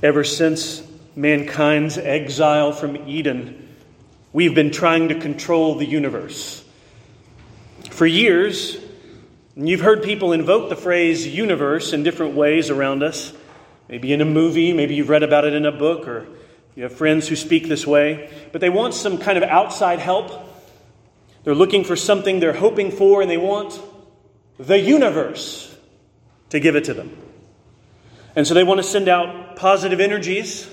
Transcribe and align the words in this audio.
Ever 0.00 0.22
since 0.22 0.82
mankind's 1.16 1.98
exile 1.98 2.70
from 2.70 3.08
Eden, 3.08 3.68
we've 4.32 4.54
been 4.54 4.70
trying 4.70 5.08
to 5.08 5.18
control 5.18 5.74
the 5.74 5.86
universe. 5.86 6.64
For 7.90 8.06
years, 8.06 8.76
you've 9.56 9.80
heard 9.80 10.04
people 10.04 10.32
invoke 10.32 10.68
the 10.68 10.76
phrase 10.76 11.26
universe 11.26 11.92
in 11.92 12.04
different 12.04 12.36
ways 12.36 12.70
around 12.70 13.02
us. 13.02 13.32
Maybe 13.88 14.12
in 14.12 14.20
a 14.20 14.24
movie, 14.24 14.72
maybe 14.72 14.94
you've 14.94 15.08
read 15.08 15.24
about 15.24 15.44
it 15.44 15.54
in 15.54 15.66
a 15.66 15.72
book, 15.72 16.06
or 16.06 16.28
you 16.76 16.84
have 16.84 16.92
friends 16.92 17.26
who 17.26 17.34
speak 17.34 17.66
this 17.66 17.84
way. 17.84 18.30
But 18.52 18.60
they 18.60 18.70
want 18.70 18.94
some 18.94 19.18
kind 19.18 19.36
of 19.36 19.42
outside 19.42 19.98
help. 19.98 20.30
They're 21.42 21.56
looking 21.56 21.82
for 21.82 21.96
something 21.96 22.38
they're 22.38 22.52
hoping 22.52 22.92
for, 22.92 23.20
and 23.20 23.28
they 23.28 23.36
want 23.36 23.80
the 24.58 24.78
universe 24.78 25.76
to 26.50 26.60
give 26.60 26.76
it 26.76 26.84
to 26.84 26.94
them. 26.94 27.27
And 28.38 28.46
so 28.46 28.54
they 28.54 28.62
want 28.62 28.78
to 28.78 28.84
send 28.84 29.08
out 29.08 29.56
positive 29.56 29.98
energies, 29.98 30.70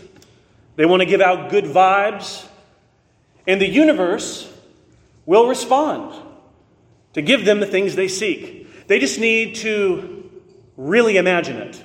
they 0.75 0.85
want 0.85 1.01
to 1.01 1.07
give 1.07 1.19
out 1.19 1.49
good 1.49 1.63
vibes, 1.63 2.47
and 3.47 3.59
the 3.59 3.67
universe 3.67 4.47
will 5.25 5.47
respond 5.47 6.13
to 7.13 7.23
give 7.23 7.43
them 7.43 7.59
the 7.59 7.65
things 7.65 7.95
they 7.95 8.07
seek. 8.07 8.85
They 8.85 8.99
just 8.99 9.19
need 9.19 9.55
to 9.55 10.29
really 10.77 11.17
imagine 11.17 11.57
it. 11.57 11.83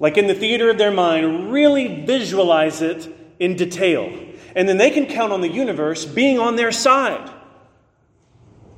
Like 0.00 0.16
in 0.16 0.26
the 0.26 0.34
theater 0.34 0.70
of 0.70 0.78
their 0.78 0.90
mind, 0.90 1.52
really 1.52 2.06
visualize 2.06 2.80
it 2.80 3.14
in 3.38 3.56
detail. 3.56 4.10
And 4.56 4.66
then 4.66 4.78
they 4.78 4.90
can 4.90 5.04
count 5.04 5.34
on 5.34 5.42
the 5.42 5.50
universe 5.50 6.06
being 6.06 6.38
on 6.38 6.56
their 6.56 6.72
side. 6.72 7.30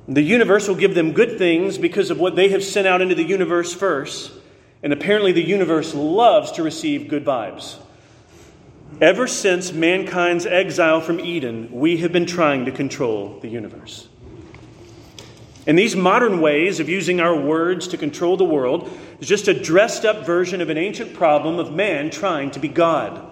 The 0.09 0.21
universe 0.21 0.67
will 0.67 0.75
give 0.75 0.93
them 0.93 1.13
good 1.13 1.37
things 1.37 1.77
because 1.77 2.09
of 2.09 2.19
what 2.19 2.35
they 2.35 2.49
have 2.49 2.65
sent 2.65 2.85
out 2.85 2.99
into 2.99 3.15
the 3.15 3.23
universe 3.23 3.73
first. 3.73 4.33
And 4.83 4.91
apparently, 4.93 5.31
the 5.31 5.43
universe 5.43 5.93
loves 5.93 6.53
to 6.53 6.63
receive 6.63 7.07
good 7.07 7.23
vibes. 7.23 7.77
Ever 8.99 9.27
since 9.27 9.71
mankind's 9.71 10.45
exile 10.45 11.01
from 11.01 11.19
Eden, 11.19 11.69
we 11.71 11.97
have 11.97 12.11
been 12.11 12.25
trying 12.25 12.65
to 12.65 12.71
control 12.71 13.39
the 13.41 13.47
universe. 13.47 14.07
And 15.67 15.77
these 15.77 15.95
modern 15.95 16.41
ways 16.41 16.79
of 16.79 16.89
using 16.89 17.21
our 17.21 17.35
words 17.35 17.89
to 17.89 17.97
control 17.97 18.35
the 18.35 18.43
world 18.43 18.91
is 19.19 19.27
just 19.27 19.47
a 19.47 19.53
dressed 19.53 20.05
up 20.05 20.25
version 20.25 20.59
of 20.59 20.69
an 20.69 20.77
ancient 20.77 21.13
problem 21.13 21.59
of 21.59 21.71
man 21.71 22.09
trying 22.09 22.51
to 22.51 22.59
be 22.59 22.67
God. 22.67 23.31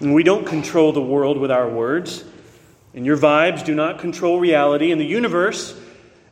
And 0.00 0.14
we 0.14 0.22
don't 0.22 0.46
control 0.46 0.92
the 0.92 1.00
world 1.00 1.38
with 1.38 1.50
our 1.50 1.68
words, 1.68 2.24
and 2.94 3.06
your 3.06 3.16
vibes 3.16 3.64
do 3.64 3.74
not 3.74 4.00
control 4.00 4.38
reality, 4.38 4.92
and 4.92 5.00
the 5.00 5.06
universe 5.06 5.78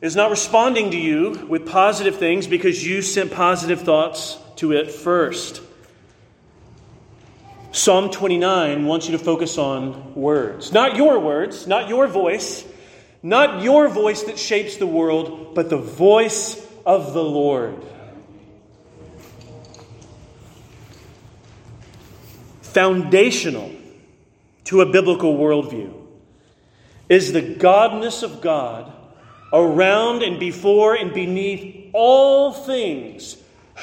is 0.01 0.15
not 0.15 0.31
responding 0.31 0.91
to 0.91 0.97
you 0.97 1.45
with 1.47 1.67
positive 1.67 2.17
things 2.17 2.47
because 2.47 2.85
you 2.85 3.03
sent 3.03 3.31
positive 3.31 3.81
thoughts 3.81 4.37
to 4.55 4.71
it 4.73 4.91
first. 4.91 5.61
Psalm 7.71 8.09
29 8.09 8.85
wants 8.85 9.07
you 9.07 9.11
to 9.13 9.23
focus 9.23 9.57
on 9.57 10.15
words. 10.15 10.73
Not 10.73 10.97
your 10.97 11.19
words, 11.19 11.67
not 11.67 11.87
your 11.87 12.07
voice, 12.07 12.65
not 13.21 13.61
your 13.61 13.87
voice 13.87 14.23
that 14.23 14.39
shapes 14.39 14.77
the 14.77 14.87
world, 14.87 15.53
but 15.53 15.69
the 15.69 15.77
voice 15.77 16.67
of 16.85 17.13
the 17.13 17.23
Lord. 17.23 17.75
Foundational 22.63 23.71
to 24.65 24.81
a 24.81 24.91
biblical 24.91 25.37
worldview 25.37 25.93
is 27.07 27.33
the 27.33 27.41
godness 27.41 28.23
of 28.23 28.41
God 28.41 28.91
around 29.53 30.23
and 30.23 30.39
before 30.39 30.95
and 30.95 31.13
beneath 31.13 31.89
all 31.93 32.53
things, 32.53 33.37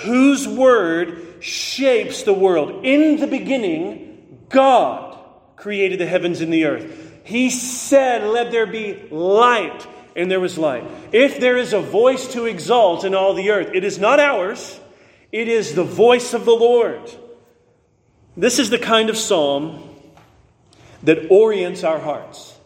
whose 0.04 0.46
word 0.46 1.38
shapes 1.40 2.22
the 2.22 2.32
world. 2.32 2.84
In 2.84 3.20
the 3.20 3.26
beginning, 3.26 4.46
God 4.48 5.18
created 5.56 6.00
the 6.00 6.06
heavens 6.06 6.40
and 6.40 6.52
the 6.52 6.64
earth. 6.64 7.20
He 7.24 7.50
said, 7.50 8.24
Let 8.24 8.50
there 8.50 8.66
be 8.66 9.08
light, 9.10 9.86
and 10.16 10.30
there 10.30 10.40
was 10.40 10.56
light. 10.56 10.84
If 11.12 11.40
there 11.40 11.56
is 11.56 11.72
a 11.72 11.80
voice 11.80 12.32
to 12.32 12.46
exalt 12.46 13.04
in 13.04 13.14
all 13.14 13.34
the 13.34 13.50
earth, 13.50 13.70
it 13.74 13.84
is 13.84 13.98
not 13.98 14.20
ours, 14.20 14.80
it 15.30 15.48
is 15.48 15.74
the 15.74 15.84
voice 15.84 16.32
of 16.32 16.44
the 16.44 16.54
Lord. 16.54 17.10
This 18.36 18.58
is 18.58 18.70
the 18.70 18.78
kind 18.78 19.10
of 19.10 19.16
psalm 19.16 19.82
that 21.02 21.30
orients 21.30 21.84
our 21.84 21.98
hearts. 21.98 22.57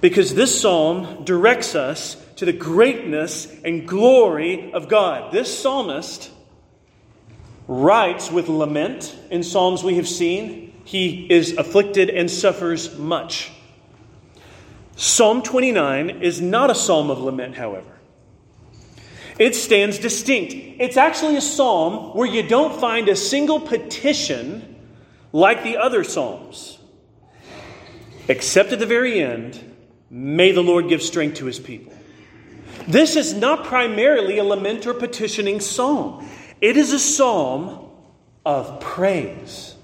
Because 0.00 0.34
this 0.34 0.60
psalm 0.60 1.24
directs 1.24 1.74
us 1.74 2.16
to 2.36 2.44
the 2.44 2.52
greatness 2.52 3.52
and 3.64 3.86
glory 3.86 4.72
of 4.72 4.88
God. 4.88 5.32
This 5.32 5.58
psalmist 5.58 6.30
writes 7.66 8.30
with 8.30 8.48
lament 8.48 9.16
in 9.30 9.42
psalms 9.42 9.82
we 9.82 9.96
have 9.96 10.08
seen. 10.08 10.72
He 10.84 11.26
is 11.30 11.56
afflicted 11.56 12.10
and 12.10 12.30
suffers 12.30 12.96
much. 12.96 13.50
Psalm 14.94 15.42
29 15.42 16.22
is 16.22 16.40
not 16.40 16.70
a 16.70 16.74
psalm 16.74 17.10
of 17.10 17.20
lament, 17.20 17.56
however. 17.56 17.98
It 19.38 19.54
stands 19.54 19.98
distinct. 19.98 20.54
It's 20.54 20.96
actually 20.96 21.36
a 21.36 21.40
psalm 21.40 22.16
where 22.16 22.26
you 22.26 22.42
don't 22.42 22.80
find 22.80 23.08
a 23.08 23.14
single 23.14 23.60
petition 23.60 24.76
like 25.32 25.62
the 25.62 25.76
other 25.76 26.02
psalms, 26.02 26.78
except 28.28 28.72
at 28.72 28.78
the 28.78 28.86
very 28.86 29.20
end 29.20 29.76
May 30.10 30.52
the 30.52 30.62
Lord 30.62 30.88
give 30.88 31.02
strength 31.02 31.38
to 31.38 31.46
his 31.46 31.58
people. 31.58 31.92
This 32.86 33.16
is 33.16 33.34
not 33.34 33.64
primarily 33.64 34.38
a 34.38 34.44
lament 34.44 34.86
or 34.86 34.94
petitioning 34.94 35.60
psalm, 35.60 36.26
it 36.60 36.76
is 36.76 36.92
a 36.92 36.98
psalm 36.98 37.90
of 38.44 38.80
praise. 38.80 39.74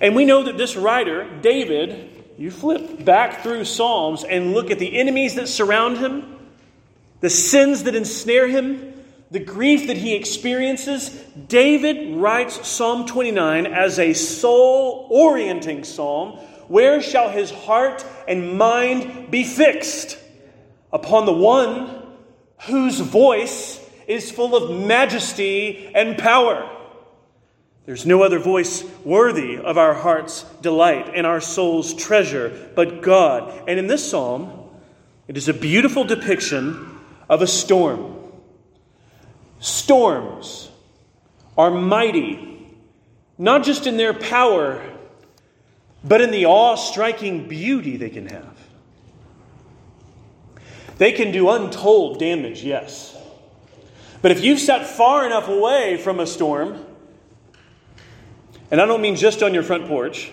And 0.00 0.14
we 0.14 0.24
know 0.24 0.42
that 0.44 0.58
this 0.58 0.76
writer, 0.76 1.28
David, 1.40 2.10
you 2.36 2.50
flip 2.50 3.04
back 3.04 3.42
through 3.42 3.64
Psalms 3.64 4.24
and 4.24 4.52
look 4.52 4.70
at 4.70 4.78
the 4.78 4.98
enemies 4.98 5.36
that 5.36 5.48
surround 5.48 5.98
him, 5.98 6.36
the 7.20 7.30
sins 7.30 7.84
that 7.84 7.94
ensnare 7.94 8.48
him, 8.48 8.93
the 9.34 9.40
grief 9.40 9.88
that 9.88 9.96
he 9.96 10.14
experiences. 10.14 11.10
David 11.48 12.16
writes 12.16 12.68
Psalm 12.68 13.04
29 13.04 13.66
as 13.66 13.98
a 13.98 14.12
soul 14.12 15.08
orienting 15.10 15.82
psalm 15.82 16.38
where 16.68 17.02
shall 17.02 17.30
his 17.30 17.50
heart 17.50 18.06
and 18.28 18.56
mind 18.56 19.32
be 19.32 19.42
fixed? 19.42 20.18
Upon 20.92 21.26
the 21.26 21.32
one 21.32 22.14
whose 22.66 23.00
voice 23.00 23.84
is 24.06 24.30
full 24.30 24.54
of 24.54 24.86
majesty 24.86 25.90
and 25.96 26.16
power. 26.16 26.70
There's 27.86 28.06
no 28.06 28.22
other 28.22 28.38
voice 28.38 28.84
worthy 29.04 29.58
of 29.58 29.76
our 29.76 29.94
heart's 29.94 30.44
delight 30.62 31.10
and 31.12 31.26
our 31.26 31.40
soul's 31.40 31.92
treasure 31.92 32.70
but 32.76 33.02
God. 33.02 33.68
And 33.68 33.80
in 33.80 33.88
this 33.88 34.08
psalm, 34.08 34.70
it 35.26 35.36
is 35.36 35.48
a 35.48 35.54
beautiful 35.54 36.04
depiction 36.04 37.00
of 37.28 37.42
a 37.42 37.48
storm. 37.48 38.23
Storms 39.64 40.68
are 41.56 41.70
mighty, 41.70 42.68
not 43.38 43.64
just 43.64 43.86
in 43.86 43.96
their 43.96 44.12
power 44.12 44.82
but 46.04 46.20
in 46.20 46.30
the 46.30 46.44
awe 46.44 46.74
striking 46.74 47.48
beauty 47.48 47.96
they 47.96 48.10
can 48.10 48.26
have. 48.26 48.58
They 50.98 51.12
can 51.12 51.32
do 51.32 51.48
untold 51.48 52.18
damage, 52.18 52.62
yes. 52.62 53.16
But 54.20 54.32
if 54.32 54.44
you've 54.44 54.60
sat 54.60 54.86
far 54.86 55.24
enough 55.24 55.48
away 55.48 55.96
from 55.96 56.20
a 56.20 56.26
storm, 56.26 56.84
and 58.70 58.82
I 58.82 58.84
don't 58.84 59.00
mean 59.00 59.16
just 59.16 59.42
on 59.42 59.54
your 59.54 59.62
front 59.62 59.86
porch, 59.86 60.30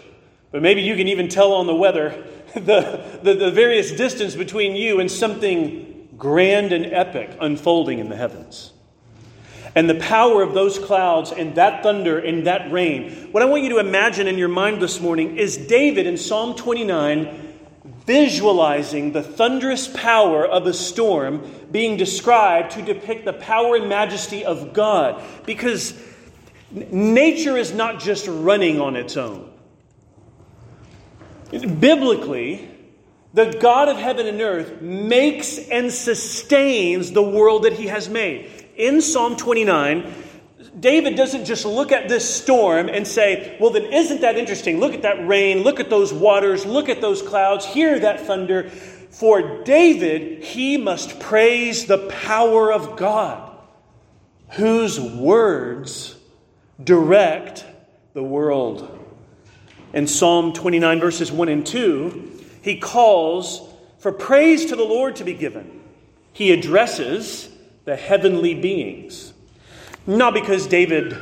but 0.52 0.62
maybe 0.62 0.82
you 0.82 0.98
can 0.98 1.08
even 1.08 1.30
tell 1.30 1.54
on 1.54 1.68
the 1.68 1.76
weather 1.76 2.22
the, 2.54 3.20
the, 3.24 3.34
the 3.34 3.52
various 3.52 3.94
distance 3.94 4.36
between 4.36 4.76
you 4.76 5.00
and 5.00 5.10
something 5.10 6.10
grand 6.18 6.74
and 6.74 6.86
epic 6.88 7.38
unfolding 7.40 8.00
in 8.00 8.10
the 8.10 8.18
heavens 8.18 8.74
and 9.76 9.90
the 9.90 9.96
power 9.96 10.42
of 10.42 10.54
those 10.54 10.78
clouds 10.78 11.32
and 11.32 11.56
that 11.56 11.84
thunder 11.84 12.20
and 12.20 12.48
that 12.48 12.72
rain. 12.72 13.30
What 13.32 13.44
I 13.44 13.46
want 13.46 13.64
you 13.64 13.70
to 13.70 13.78
imagine 13.80 14.28
in 14.28 14.38
your 14.38 14.50
mind 14.50 14.82
this 14.82 15.00
morning 15.00 15.38
is 15.38 15.58
David 15.58 16.08
in 16.08 16.18
Psalm 16.18 16.56
29 16.56 17.50
visualizing 18.06 19.12
the 19.12 19.24
thunderous 19.24 19.88
power 19.88 20.46
of 20.46 20.66
a 20.66 20.74
storm 20.74 21.50
being 21.72 21.98
described 21.98 22.72
to 22.72 22.82
depict 22.82 23.26
the 23.26 23.34
power 23.34 23.76
and 23.76 23.88
majesty 23.88 24.44
of 24.44 24.74
God. 24.74 25.24
Because 25.46 25.94
nature 26.72 27.58
is 27.58 27.74
not 27.74 28.00
just 28.00 28.28
running 28.28 28.82
on 28.82 28.96
its 28.96 29.18
own. 29.18 29.50
Biblically, 31.52 32.70
the 33.34 33.58
God 33.62 33.88
of 33.88 33.98
heaven 33.98 34.26
and 34.26 34.42
earth 34.42 34.82
makes 34.82 35.58
and 35.58 35.92
sustains 35.92 37.12
the 37.12 37.24
world 37.24 37.64
that 37.64 37.74
he 37.74 37.88
has 37.88 38.10
made 38.10 38.61
in 38.76 39.02
Psalm 39.02 39.36
29, 39.36 40.14
David 40.80 41.16
doesn't 41.16 41.46
just 41.46 41.66
look 41.66 41.92
at 41.92 42.08
this 42.08 42.28
storm 42.34 42.88
and 42.88 43.06
say, 43.06 43.58
Well, 43.60 43.72
then 43.72 43.86
isn't 43.86 44.22
that 44.22 44.38
interesting? 44.38 44.80
Look 44.80 44.94
at 44.94 45.02
that 45.02 45.28
rain, 45.28 45.64
look 45.64 45.80
at 45.80 45.90
those 45.90 46.14
waters, 46.14 46.66
look 46.66 46.90
at 46.90 47.02
those 47.02 47.22
clouds, 47.22 47.66
hear 47.66 48.00
that 48.00 48.22
thunder. 48.22 48.70
For 48.70 49.64
David, 49.64 50.44
he 50.44 50.78
must 50.78 51.20
praise 51.20 51.86
the 51.86 52.08
power 52.08 52.72
of 52.72 52.96
God, 52.96 53.52
whose 54.52 55.00
words 55.00 56.16
direct 56.82 57.66
the 58.14 58.24
world. 58.24 58.98
In 59.94 60.08
Psalm 60.08 60.54
29, 60.54 61.00
verses 61.02 61.32
1 61.32 61.50
and 61.50 61.68
2, 61.68 62.40
he 62.62 62.80
calls 62.80 63.68
for 64.00 64.14
praise 64.14 64.66
to 64.68 64.78
the 64.78 64.84
Lord 64.86 65.18
to 65.18 65.26
be 65.26 65.34
given. 65.34 65.82
He 66.32 66.52
addresses 66.52 67.50
the 67.86 67.96
heavenly 67.96 68.54
beings. 68.54 69.34
Not 70.08 70.34
because 70.34 70.68
David 70.68 71.18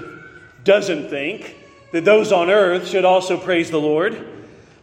doesn't 0.64 1.10
think 1.10 1.56
that 1.92 2.06
those 2.06 2.32
on 2.32 2.50
earth 2.50 2.88
should 2.88 3.06
also 3.06 3.38
praise 3.38 3.72
the 3.72 3.80
Lord, 3.80 4.26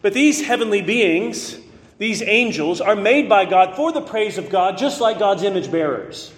but 0.03 0.13
these 0.13 0.45
heavenly 0.45 0.83
beings, 0.83 1.59
these 1.99 2.23
angels, 2.23 2.81
are 2.81 2.97
made 2.97 3.29
by 3.29 3.45
God 3.45 3.77
for 3.77 3.93
the 3.93 4.01
praise 4.01 4.39
of 4.39 4.51
God, 4.51 4.79
just 4.79 5.01
like 5.01 5.19
God's 5.19 5.43
image 5.43 5.71
bearers. 5.71 6.33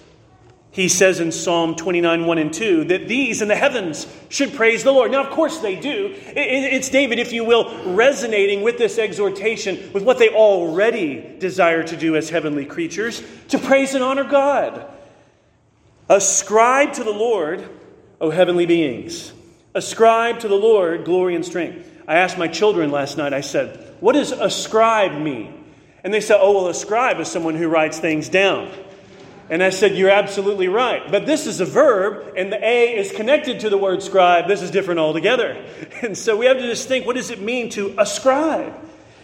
He 0.71 0.89
says 0.89 1.19
in 1.19 1.33
Psalm 1.33 1.75
29, 1.75 2.27
1 2.27 2.39
and 2.39 2.53
2, 2.53 2.85
that 2.85 3.09
these 3.09 3.43
in 3.43 3.49
the 3.49 3.57
heavens 3.57 4.07
should 4.29 4.53
praise 4.53 4.85
the 4.85 4.93
Lord. 4.93 5.11
Now, 5.11 5.25
of 5.25 5.31
course, 5.31 5.59
they 5.59 5.75
do. 5.75 6.15
It's 6.37 6.91
David, 6.91 7.19
if 7.19 7.33
you 7.33 7.43
will, 7.45 7.95
resonating 7.95 8.63
with 8.63 8.79
this 8.79 8.99
exhortation, 8.99 9.93
with 9.93 10.05
what 10.05 10.19
they 10.19 10.29
already 10.29 11.37
desire 11.39 11.83
to 11.83 11.97
do 11.97 12.15
as 12.17 12.29
heavenly 12.29 12.67
creatures, 12.67 13.23
to 13.49 13.59
praise 13.59 13.95
and 13.95 14.05
honor 14.05 14.25
God. 14.25 14.87
Ascribe 16.09 16.95
to 16.95 17.05
the 17.05 17.13
Lord, 17.13 17.69
O 18.21 18.31
heavenly 18.31 18.67
beings. 18.67 19.33
Ascribe 19.75 20.41
to 20.41 20.49
the 20.49 20.55
Lord 20.55 21.05
glory 21.05 21.35
and 21.35 21.45
strength. 21.45 21.87
I 22.07 22.17
asked 22.17 22.39
my 22.39 22.49
children 22.49 22.91
last 22.91 23.19
night, 23.19 23.35
I 23.35 23.43
said, 23.43 23.95
What 24.01 24.15
does 24.15 24.33
ascribe 24.33 25.13
mean? 25.21 25.65
And 26.03 26.15
they 26.15 26.21
said, 26.21 26.39
Oh, 26.41 26.53
well, 26.53 26.69
ascribe 26.69 27.21
is 27.21 27.29
someone 27.29 27.55
who 27.55 27.69
writes 27.69 27.99
things 27.99 28.31
down. 28.31 28.71
And 29.51 29.63
I 29.63 29.69
said, 29.69 29.95
You're 29.95 30.11
absolutely 30.11 30.69
right. 30.69 31.11
But 31.11 31.27
this 31.27 31.47
is 31.47 31.61
a 31.61 31.67
verb, 31.67 32.35
and 32.37 32.51
the 32.51 32.65
A 32.65 32.97
is 32.97 33.13
connected 33.13 33.61
to 33.61 33.71
the 33.71 33.77
word 33.77 34.03
scribe. 34.03 34.49
This 34.49 34.63
is 34.63 34.71
different 34.71 35.01
altogether. 35.01 35.63
And 36.01 36.17
so 36.17 36.37
we 36.37 36.47
have 36.47 36.59
to 36.59 36.63
just 36.63 36.87
think 36.87 37.07
what 37.07 37.17
does 37.17 37.31
it 37.31 37.41
mean 37.41 37.71
to 37.71 37.95
ascribe? 37.99 38.73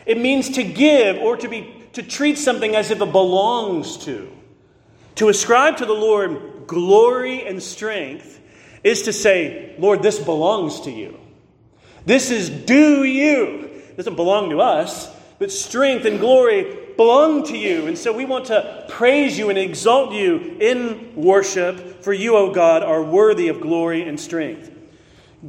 It 0.06 0.18
means 0.18 0.50
to 0.50 0.64
give 0.64 1.16
or 1.18 1.36
to, 1.36 1.48
be, 1.48 1.72
to 1.92 2.02
treat 2.02 2.36
something 2.36 2.74
as 2.74 2.90
if 2.90 3.00
it 3.00 3.12
belongs 3.12 3.96
to. 3.98 4.30
To 5.16 5.28
ascribe 5.28 5.78
to 5.78 5.86
the 5.86 5.94
Lord 5.94 6.53
glory 6.66 7.46
and 7.46 7.62
strength 7.62 8.40
is 8.82 9.02
to 9.02 9.12
say, 9.12 9.74
Lord, 9.78 10.02
this 10.02 10.18
belongs 10.18 10.82
to 10.82 10.90
you. 10.90 11.18
This 12.06 12.30
is 12.30 12.50
due 12.50 13.04
you. 13.04 13.70
It 13.88 13.96
doesn't 13.96 14.16
belong 14.16 14.50
to 14.50 14.60
us, 14.60 15.08
but 15.38 15.50
strength 15.50 16.04
and 16.04 16.20
glory 16.20 16.76
belong 16.96 17.44
to 17.44 17.56
you. 17.56 17.86
And 17.86 17.96
so 17.96 18.12
we 18.12 18.24
want 18.24 18.46
to 18.46 18.84
praise 18.88 19.38
you 19.38 19.48
and 19.48 19.58
exalt 19.58 20.12
you 20.12 20.56
in 20.60 21.14
worship, 21.16 22.02
for 22.02 22.12
you, 22.12 22.36
O 22.36 22.52
God, 22.52 22.82
are 22.82 23.02
worthy 23.02 23.48
of 23.48 23.60
glory 23.60 24.02
and 24.02 24.20
strength. 24.20 24.70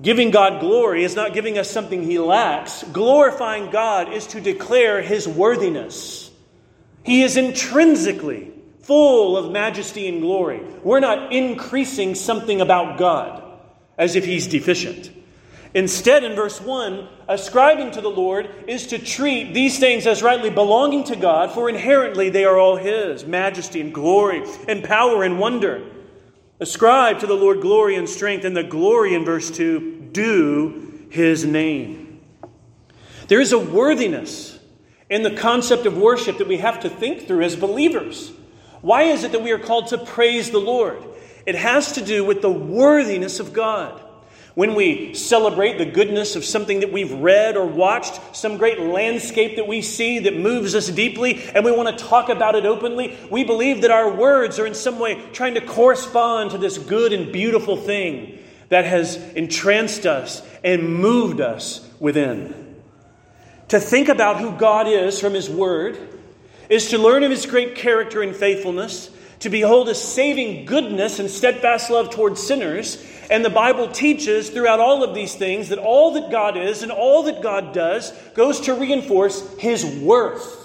Giving 0.02 0.32
God 0.32 0.60
glory 0.60 1.04
is 1.04 1.16
not 1.16 1.34
giving 1.34 1.58
us 1.58 1.70
something 1.70 2.04
he 2.04 2.20
lacks. 2.20 2.84
Glorifying 2.84 3.70
God 3.70 4.12
is 4.12 4.28
to 4.28 4.42
declare 4.42 5.02
his 5.02 5.28
worthiness. 5.28 6.32
He 7.04 7.24
is 7.24 7.38
intrinsically 7.38 8.52
full 8.86 9.36
of 9.36 9.52
majesty 9.52 10.08
and 10.08 10.22
glory. 10.22 10.62
We're 10.84 11.00
not 11.00 11.34
increasing 11.34 12.16
something 12.16 12.62
about 12.62 12.98
God 12.98 13.44
as 13.98 14.16
if 14.16 14.26
he's 14.26 14.48
deficient. 14.48 15.12
Instead, 15.74 16.24
in 16.24 16.36
verse 16.36 16.62
1, 16.62 17.08
ascribing 17.28 17.92
to 17.92 18.02
the 18.02 18.10
Lord 18.10 18.50
is 18.66 18.88
to 18.88 18.98
treat 18.98 19.54
these 19.54 19.78
things 19.78 20.08
as 20.08 20.24
rightly 20.24 20.50
belonging 20.50 21.04
to 21.06 21.18
God, 21.18 21.52
for 21.52 21.68
inherently 21.68 22.30
they 22.30 22.46
are 22.46 22.58
all 22.58 22.78
His 22.78 23.26
majesty 23.26 23.82
and 23.82 23.94
glory 23.94 24.46
and 24.70 24.86
power 24.86 25.24
and 25.24 25.38
wonder. 25.38 25.84
Ascribe 26.62 27.20
to 27.20 27.28
the 27.28 27.34
Lord 27.34 27.60
glory 27.60 27.98
and 27.98 28.08
strength, 28.08 28.46
and 28.46 28.56
the 28.56 28.64
glory 28.64 29.14
in 29.14 29.26
verse 29.26 29.52
2, 29.52 30.12
due 30.14 31.08
His 31.10 31.44
name. 31.44 32.22
There 33.28 33.42
is 33.42 33.52
a 33.52 33.60
worthiness 33.60 34.58
in 35.10 35.24
the 35.24 35.36
concept 35.36 35.86
of 35.86 35.98
worship 35.98 36.38
that 36.38 36.48
we 36.48 36.58
have 36.58 36.80
to 36.82 36.90
think 36.90 37.28
through 37.28 37.42
as 37.42 37.58
believers. 37.58 38.32
Why 38.82 39.04
is 39.04 39.24
it 39.24 39.32
that 39.32 39.44
we 39.44 39.52
are 39.52 39.60
called 39.60 39.88
to 39.88 39.98
praise 39.98 40.52
the 40.52 40.60
Lord? 40.60 41.04
It 41.46 41.56
has 41.56 41.94
to 41.94 42.04
do 42.04 42.24
with 42.24 42.42
the 42.42 42.52
worthiness 42.52 43.40
of 43.40 43.54
God. 43.54 44.02
When 44.56 44.74
we 44.74 45.14
celebrate 45.14 45.78
the 45.78 45.86
goodness 45.86 46.38
of 46.38 46.46
something 46.46 46.80
that 46.80 46.92
we've 46.92 47.12
read 47.12 47.58
or 47.58 47.66
watched, 47.66 48.20
some 48.34 48.56
great 48.56 48.80
landscape 48.80 49.58
that 49.58 49.68
we 49.68 49.82
see 49.82 50.20
that 50.20 50.38
moves 50.38 50.76
us 50.76 50.88
deeply, 50.88 51.44
and 51.54 51.66
we 51.66 51.74
want 51.74 51.98
to 51.98 52.06
talk 52.06 52.30
about 52.30 52.56
it 52.56 52.66
openly, 52.66 53.18
we 53.30 53.44
believe 53.44 53.82
that 53.82 53.92
our 53.92 54.10
words 54.10 54.58
are 54.58 54.66
in 54.66 54.74
some 54.74 54.98
way 54.98 55.22
trying 55.34 55.56
to 55.56 55.62
correspond 55.62 56.52
to 56.52 56.58
this 56.58 56.78
good 56.78 57.12
and 57.12 57.34
beautiful 57.34 57.76
thing 57.76 58.40
that 58.70 58.86
has 58.86 59.18
entranced 59.34 60.06
us 60.06 60.42
and 60.64 60.96
moved 60.96 61.42
us 61.42 61.88
within. 62.00 62.78
To 63.68 63.80
think 63.80 64.08
about 64.08 64.40
who 64.40 64.58
God 64.58 64.88
is 64.88 65.20
from 65.20 65.34
His 65.34 65.50
Word 65.50 66.15
is 66.70 66.90
to 66.90 66.98
learn 66.98 67.24
of 67.24 67.32
His 67.32 67.46
great 67.46 67.76
character 67.76 68.22
and 68.22 68.36
faithfulness, 68.36 69.10
to 69.40 69.50
behold 69.50 69.88
His 69.88 70.02
saving 70.02 70.66
goodness 70.66 71.20
and 71.20 71.30
steadfast 71.30 71.90
love 71.90 72.10
towards 72.10 72.42
sinners, 72.42 73.04
and 73.30 73.44
the 73.44 73.50
Bible 73.50 73.88
teaches 73.88 74.50
throughout 74.50 74.80
all 74.80 75.04
of 75.04 75.16
these 75.16 75.36
things 75.36 75.70
that 75.70 75.80
all 75.80 76.12
that 76.12 76.32
God 76.32 76.58
is 76.58 76.84
and 76.84 76.92
all 76.92 77.24
that 77.24 77.42
God 77.42 77.74
does 77.74 78.12
goes 78.36 78.62
to 78.62 78.74
reinforce 78.74 79.58
His 79.58 79.86
worth. 79.86 80.64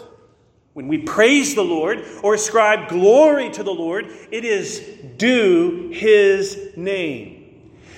When 0.73 0.87
we 0.89 0.99
praise 0.99 1.55
the 1.55 1.65
Lord 1.65 2.05
or 2.23 2.35
ascribe 2.35 2.89
glory 2.89 3.51
to 3.51 3.63
the 3.63 3.75
Lord, 3.75 4.07
it 4.31 4.45
is 4.45 4.79
due 5.17 5.91
His 5.93 6.77
name. 6.77 7.40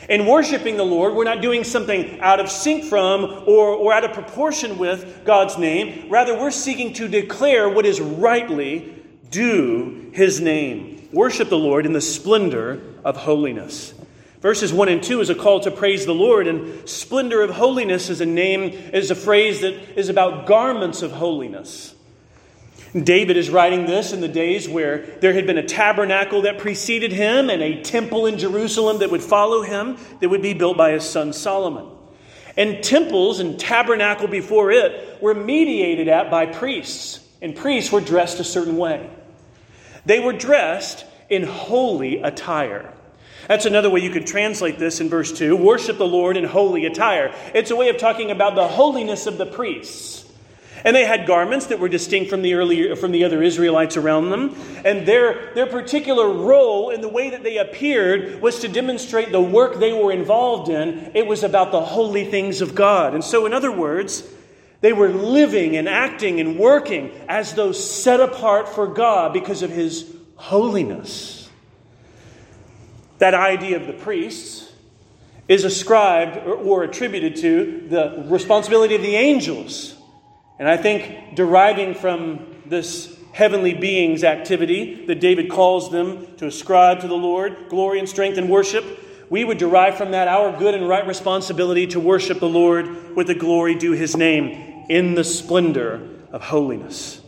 In 0.09 0.27
worshiping 0.27 0.77
the 0.77 0.85
Lord, 0.85 1.15
we're 1.15 1.25
not 1.25 1.41
doing 1.41 1.65
something 1.65 2.19
out 2.21 2.41
of 2.41 2.51
sync 2.51 2.85
from 2.85 3.45
or, 3.47 3.69
or 3.69 3.93
out 3.93 4.05
of 4.05 4.13
proportion 4.13 4.79
with 4.79 5.25
God's 5.25 5.59
name. 5.59 6.11
Rather, 6.11 6.39
we're 6.39 6.51
seeking 6.51 6.93
to 6.95 7.09
declare 7.09 7.69
what 7.69 7.87
is 7.87 8.01
rightly 8.01 9.03
due 9.31 10.11
His 10.13 10.41
name. 10.41 11.09
Worship 11.13 11.49
the 11.49 11.59
Lord 11.59 11.87
in 11.87 11.93
the 11.93 12.01
splendor 12.01 12.83
of 13.05 13.17
holiness. 13.17 13.95
Verses 14.41 14.73
1 14.73 14.89
and 14.89 15.03
2 15.03 15.21
is 15.21 15.31
a 15.31 15.37
call 15.37 15.61
to 15.61 15.71
praise 15.71 16.05
the 16.05 16.15
Lord, 16.15 16.49
and 16.49 16.89
splendor 16.89 17.43
of 17.43 17.51
holiness 17.51 18.11
is 18.11 18.21
a 18.21 18.27
name, 18.27 18.63
is 18.93 19.13
a 19.13 19.15
phrase 19.15 19.61
that 19.61 19.97
is 19.97 20.09
about 20.09 20.47
garments 20.47 21.03
of 21.03 21.13
holiness. 21.13 21.95
David 22.93 23.39
is 23.39 23.49
writing 23.49 23.87
this 23.87 24.13
in 24.13 24.21
the 24.21 24.29
days 24.29 24.69
where 24.69 24.99
there 25.21 25.33
had 25.33 25.47
been 25.47 25.57
a 25.57 25.67
tabernacle 25.67 26.43
that 26.43 26.59
preceded 26.59 27.11
him 27.11 27.49
and 27.49 27.63
a 27.63 27.83
temple 27.83 28.27
in 28.27 28.39
Jerusalem 28.39 28.99
that 28.99 29.11
would 29.11 29.23
follow 29.23 29.63
him 29.63 29.97
that 30.21 30.29
would 30.29 30.43
be 30.43 30.53
built 30.53 30.77
by 30.77 30.93
his 30.93 31.09
son 31.09 31.33
Solomon. 31.33 31.87
And 32.55 32.85
temples 32.85 33.41
and 33.41 33.59
tabernacle 33.59 34.29
before 34.29 34.71
it 34.71 35.23
were 35.23 35.35
mediated 35.35 36.09
at 36.09 36.31
by 36.31 36.45
priests, 36.45 37.21
and 37.41 37.57
priests 37.57 37.91
were 37.91 38.03
dressed 38.03 38.41
a 38.41 38.45
certain 38.45 38.77
way. 38.77 39.09
They 40.05 40.21
were 40.21 40.35
dressed 40.35 41.07
in 41.31 41.45
holy 41.45 42.21
attire. 42.21 42.93
That's 43.49 43.65
another 43.65 43.89
way 43.89 44.01
you 44.01 44.11
could 44.11 44.27
translate 44.27 44.79
this 44.79 45.01
in 45.01 45.09
verse 45.09 45.33
2 45.33 45.57
worship 45.57 45.97
the 45.97 46.07
Lord 46.07 46.37
in 46.37 46.45
holy 46.45 46.85
attire. 46.85 47.35
It's 47.55 47.71
a 47.71 47.77
way 47.77 47.89
of 47.89 47.97
talking 47.97 48.31
about 48.31 48.55
the 48.55 48.69
holiness 48.69 49.27
of 49.27 49.39
the 49.39 49.47
priests. 49.47 50.22
And 50.85 50.97
they 50.97 51.05
had 51.05 51.27
garments 51.27 51.67
that 51.67 51.79
were 51.79 51.89
distinct 51.89 52.31
from 52.31 52.43
the 52.43 52.55
earlier 52.55 52.97
from 52.97 53.13
the 53.13 53.25
other 53.25 53.43
Israelites 53.43 53.97
around 53.97 54.31
them. 54.31 54.57
And 54.85 55.07
their, 55.07 55.55
their 55.55 55.67
particular 55.67 56.29
role 56.29 56.91
in 56.91 57.01
the 57.01 57.09
way 57.09 57.31
that 57.31 57.43
they 57.43 57.59
appeared 57.59 58.43
was 58.43 58.61
to 58.61 58.69
demonstrate 58.69 59.31
the 59.31 59.41
work 59.41 59.79
they 59.79 59.93
were 59.93 60.13
involved 60.13 60.71
in. 60.71 61.13
It 61.15 61.27
was 61.27 61.45
about 61.45 61.73
the 61.73 61.81
holy 61.81 62.25
things 62.25 62.61
of 62.61 62.75
God. 62.75 63.15
And 63.15 63.23
so, 63.23 63.47
in 63.47 63.53
other 63.53 63.71
words, 63.71 64.27
they 64.81 64.93
were 64.93 65.09
living 65.09 65.77
and 65.77 65.89
acting 65.89 66.41
and 66.41 66.59
working 66.59 67.13
as 67.29 67.55
though 67.55 67.73
set 67.73 68.21
apart 68.21 68.69
for 68.69 68.87
God 68.87 69.33
because 69.33 69.63
of 69.63 69.71
his 69.71 70.13
holiness 70.37 71.43
that 73.23 73.35
idea 73.35 73.77
of 73.77 73.87
the 73.87 73.93
priests 73.93 74.69
is 75.47 75.63
ascribed 75.63 76.39
or, 76.39 76.55
or 76.55 76.83
attributed 76.83 77.37
to 77.37 77.87
the 77.89 78.25
responsibility 78.27 78.97
of 78.97 79.03
the 79.03 79.15
angels. 79.15 79.95
And 80.59 80.69
I 80.69 80.77
think 80.77 81.35
deriving 81.35 81.95
from 81.95 82.47
this 82.67 83.19
heavenly 83.33 83.75
beings 83.75 84.25
activity 84.25 85.07
that 85.07 85.21
David 85.21 85.51
calls 85.51 85.91
them 85.91 86.27
to 86.37 86.47
ascribe 86.47 87.01
to 87.01 87.09
the 87.09 87.15
Lord, 87.15 87.69
glory 87.69 87.99
and 87.99 88.09
strength 88.09 88.39
and 88.39 88.49
worship, 88.49 88.85
we 89.31 89.45
would 89.45 89.57
derive 89.57 89.97
from 89.97 90.11
that 90.11 90.29
our 90.29 90.57
good 90.59 90.75
and 90.75 90.87
right 90.87 91.07
responsibility 91.07 91.87
to 91.89 92.01
worship 92.01 92.39
the 92.39 92.49
Lord 92.49 93.17
with 93.17 93.27
the 93.27 93.35
glory 93.35 93.75
due 93.75 93.93
his 93.93 94.15
name 94.15 94.85
in 94.91 95.15
the 95.15 95.25
splendor 95.25 96.07
of 96.31 96.43
holiness. 96.43 97.23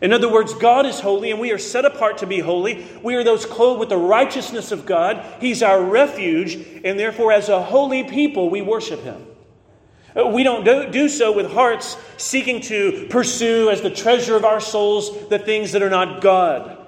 In 0.00 0.14
other 0.14 0.32
words, 0.32 0.54
God 0.54 0.86
is 0.86 1.00
holy 1.00 1.30
and 1.30 1.38
we 1.38 1.52
are 1.52 1.58
set 1.58 1.84
apart 1.84 2.18
to 2.18 2.26
be 2.26 2.40
holy. 2.40 2.86
We 3.02 3.14
are 3.16 3.24
those 3.24 3.44
clothed 3.44 3.80
with 3.80 3.90
the 3.90 3.98
righteousness 3.98 4.72
of 4.72 4.86
God. 4.86 5.22
He's 5.40 5.62
our 5.62 5.82
refuge, 5.82 6.54
and 6.82 6.98
therefore, 6.98 7.32
as 7.32 7.50
a 7.50 7.62
holy 7.62 8.04
people, 8.04 8.48
we 8.48 8.62
worship 8.62 9.02
Him. 9.02 9.26
Uh, 10.16 10.26
we 10.26 10.42
don't 10.42 10.64
do, 10.64 10.90
do 10.90 11.08
so 11.08 11.32
with 11.32 11.52
hearts 11.52 11.96
seeking 12.16 12.60
to 12.60 13.06
pursue 13.10 13.70
as 13.70 13.80
the 13.80 13.90
treasure 13.90 14.36
of 14.36 14.44
our 14.44 14.60
souls 14.60 15.28
the 15.28 15.38
things 15.38 15.72
that 15.72 15.82
are 15.82 15.90
not 15.90 16.20
God, 16.20 16.78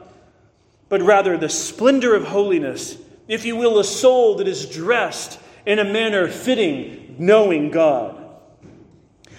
but 0.89 1.03
rather 1.03 1.37
the 1.37 1.49
splendor 1.49 2.15
of 2.15 2.27
holiness, 2.27 2.97
if 3.29 3.45
you 3.45 3.57
will, 3.57 3.79
a 3.79 3.85
soul 3.85 4.37
that 4.37 4.49
is 4.49 4.67
dressed 4.67 5.39
in 5.65 5.79
a 5.79 5.85
manner 5.85 6.29
fitting 6.29 7.17
knowing 7.19 7.71
God. 7.71 8.19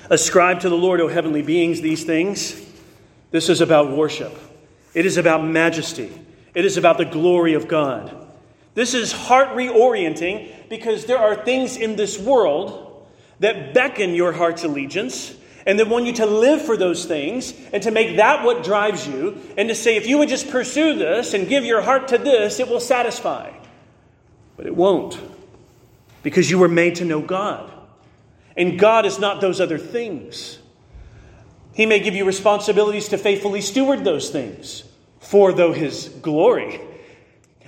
Ascribe 0.09 0.61
to 0.61 0.69
the 0.69 0.77
Lord, 0.77 1.01
O 1.01 1.07
heavenly 1.07 1.41
beings, 1.41 1.81
these 1.81 2.03
things. 2.03 2.59
This 3.31 3.49
is 3.49 3.61
about 3.61 3.91
worship, 3.91 4.37
it 4.93 5.05
is 5.05 5.17
about 5.17 5.43
majesty, 5.43 6.11
it 6.53 6.65
is 6.65 6.77
about 6.77 6.97
the 6.97 7.05
glory 7.05 7.53
of 7.53 7.67
God. 7.67 8.15
This 8.75 8.93
is 8.93 9.11
heart 9.11 9.49
reorienting 9.49 10.69
because 10.69 11.05
there 11.05 11.19
are 11.19 11.35
things 11.35 11.77
in 11.77 11.95
this 11.95 12.17
world 12.17 12.82
that 13.43 13.73
beckon 13.73 14.13
your 14.13 14.31
heart's 14.31 14.63
allegiance 14.63 15.35
and 15.65 15.79
that 15.79 15.87
want 15.87 16.05
you 16.05 16.13
to 16.13 16.25
live 16.25 16.61
for 16.61 16.75
those 16.75 17.05
things 17.05 17.53
and 17.71 17.83
to 17.83 17.91
make 17.91 18.17
that 18.17 18.43
what 18.43 18.63
drives 18.63 19.07
you 19.07 19.37
and 19.57 19.69
to 19.69 19.75
say, 19.75 19.95
if 19.95 20.07
you 20.07 20.17
would 20.17 20.29
just 20.29 20.49
pursue 20.49 20.95
this 20.95 21.33
and 21.33 21.47
give 21.47 21.63
your 21.63 21.81
heart 21.81 22.09
to 22.09 22.17
this, 22.17 22.59
it 22.59 22.67
will 22.67 22.79
satisfy. 22.79 23.51
But 24.57 24.65
it 24.65 24.75
won't 24.75 25.19
because 26.21 26.49
you 26.49 26.57
were 26.57 26.69
made 26.69 26.95
to 26.95 27.05
know 27.05 27.21
God. 27.21 27.71
And 28.55 28.79
God 28.79 29.05
is 29.05 29.19
not 29.19 29.41
those 29.41 29.59
other 29.59 29.77
things. 29.77 30.59
He 31.73 31.85
may 31.85 31.99
give 31.99 32.15
you 32.15 32.23
responsibilities 32.23 33.09
to 33.09 33.17
faithfully 33.17 33.61
steward 33.61 34.03
those 34.03 34.29
things 34.29 34.83
for, 35.19 35.53
though, 35.53 35.73
His 35.73 36.09
glory 36.21 36.79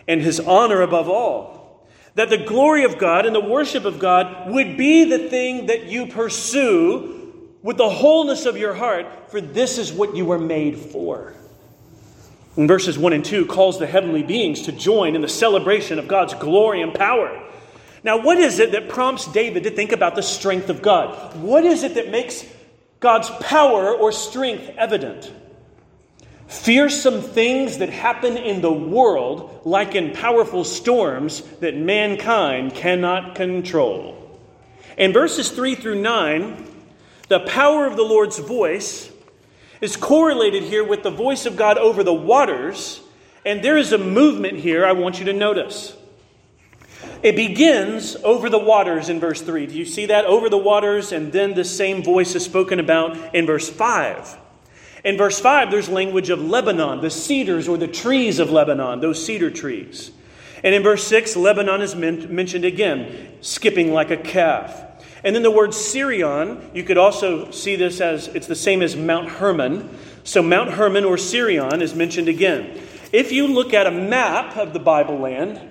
and 0.08 0.22
His 0.22 0.40
honor 0.40 0.82
above 0.82 1.10
all. 1.10 1.55
That 2.16 2.30
the 2.30 2.38
glory 2.38 2.86
of 2.86 2.98
God 2.98 3.26
and 3.26 3.36
the 3.36 3.42
worship 3.42 3.86
of 3.86 4.00
God 4.00 4.50
would 4.52 4.78
be 4.78 5.04
the 5.04 5.30
thing 5.30 5.68
that 5.68 5.86
you 5.86 6.08
pursue 6.08 7.12
with 7.62 7.78
the 7.78 7.90
wholeness 7.90 8.46
of 8.46 8.58
your 8.58 8.74
heart, 8.74 9.32
for 9.32 9.42
this 9.42 9.78
is 9.78 9.92
what 9.92 10.16
you 10.16 10.26
were 10.26 10.40
made 10.40 10.78
for. 10.78 11.34
In 12.58 12.68
verses 12.68 12.98
1 12.98 13.12
and 13.12 13.26
2 13.26 13.48
calls 13.48 13.80
the 13.80 13.88
heavenly 13.88 14.24
beings 14.24 14.62
to 14.64 14.72
join 14.72 15.16
in 15.16 15.22
the 15.22 15.28
celebration 15.28 16.00
of 16.00 16.08
God's 16.08 16.34
glory 16.36 16.82
and 16.82 16.94
power. 16.94 17.42
Now, 18.04 18.22
what 18.22 18.38
is 18.38 18.60
it 18.60 18.72
that 18.74 18.88
prompts 18.88 19.26
David 19.26 19.64
to 19.64 19.72
think 19.72 19.92
about 19.92 20.16
the 20.16 20.22
strength 20.22 20.70
of 20.70 20.82
God? 20.82 21.36
What 21.38 21.66
is 21.66 21.84
it 21.84 21.96
that 21.96 22.12
makes 22.12 22.46
God's 23.00 23.30
power 23.42 23.94
or 23.94 24.12
strength 24.12 24.70
evident? 24.78 25.32
Fearsome 26.48 27.22
things 27.22 27.80
that 27.80 27.90
happen 27.90 28.38
in 28.38 28.62
the 28.62 28.72
world, 28.72 29.62
like 29.66 29.96
in 29.96 30.14
powerful 30.14 30.64
storms 30.64 31.42
that 31.60 31.76
mankind 31.76 32.76
cannot 32.76 33.36
control. 33.36 34.40
In 34.98 35.12
verses 35.12 35.50
3 35.50 35.76
through 35.76 36.02
9, 36.02 36.66
the 37.28 37.40
power 37.42 37.88
of 37.88 37.96
the 37.96 38.04
Lord's 38.04 38.38
voice 38.38 39.12
is 39.82 39.98
correlated 39.98 40.64
here 40.64 40.84
with 40.84 41.04
the 41.04 41.12
voice 41.12 41.46
of 41.46 41.58
God 41.58 41.78
over 41.78 42.04
the 42.04 42.14
waters, 42.14 43.02
and 43.44 43.64
there 43.64 43.78
is 43.78 43.92
a 43.92 43.98
movement 43.98 44.60
here 44.60 44.86
I 44.86 44.92
want 44.94 45.20
you 45.20 45.26
to 45.26 45.34
notice. 45.34 45.96
It 47.24 47.36
begins 47.36 48.16
over 48.18 48.50
the 48.50 48.60
waters 48.60 49.10
in 49.10 49.20
verse 49.20 49.42
3. 49.42 49.66
Do 49.66 49.74
you 49.76 49.86
see 49.86 50.06
that? 50.06 50.26
Over 50.26 50.48
the 50.48 50.58
waters, 50.58 51.12
and 51.12 51.34
then 51.34 51.56
the 51.56 51.66
same 51.66 52.04
voice 52.04 52.36
is 52.36 52.46
spoken 52.46 52.80
about 52.80 53.34
in 53.34 53.48
verse 53.48 53.68
5. 53.68 54.38
In 55.06 55.18
verse 55.18 55.40
5, 55.40 55.70
there's 55.70 55.88
language 55.88 56.32
of 56.32 56.42
Lebanon, 56.42 57.00
the 57.00 57.12
cedars 57.12 57.68
or 57.68 57.78
the 57.78 57.88
trees 57.88 58.40
of 58.40 58.50
Lebanon, 58.50 59.02
those 59.02 59.24
cedar 59.24 59.52
trees. 59.52 60.10
And 60.64 60.74
in 60.74 60.82
verse 60.82 61.06
6, 61.06 61.36
Lebanon 61.36 61.82
is 61.82 61.96
mentioned 61.96 62.66
again, 62.66 63.38
skipping 63.42 63.94
like 63.94 64.10
a 64.10 64.18
calf. 64.18 64.82
And 65.24 65.36
then 65.36 65.44
the 65.44 65.52
word 65.52 65.76
Sirion, 65.76 66.72
you 66.74 66.84
could 66.84 66.98
also 66.98 67.52
see 67.52 67.76
this 67.76 68.02
as 68.02 68.30
it's 68.30 68.48
the 68.48 68.56
same 68.56 68.82
as 68.82 68.96
Mount 68.96 69.30
Hermon. 69.30 69.96
So 70.24 70.42
Mount 70.42 70.72
Hermon 70.72 71.06
or 71.06 71.18
Sirion 71.18 71.82
is 71.82 71.94
mentioned 71.94 72.28
again. 72.28 72.82
If 73.14 73.32
you 73.32 73.48
look 73.48 73.76
at 73.76 73.86
a 73.86 73.92
map 73.92 74.58
of 74.58 74.74
the 74.74 74.80
Bible 74.80 75.20
land, 75.20 75.62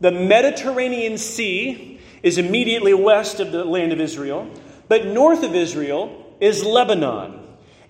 the 0.00 0.10
Mediterranean 0.10 1.18
Sea 1.18 2.00
is 2.22 2.38
immediately 2.38 2.94
west 2.94 3.40
of 3.40 3.52
the 3.52 3.64
land 3.64 3.92
of 3.92 4.00
Israel, 4.00 4.50
but 4.88 5.04
north 5.04 5.42
of 5.42 5.54
Israel 5.54 6.34
is 6.40 6.64
Lebanon. 6.64 7.42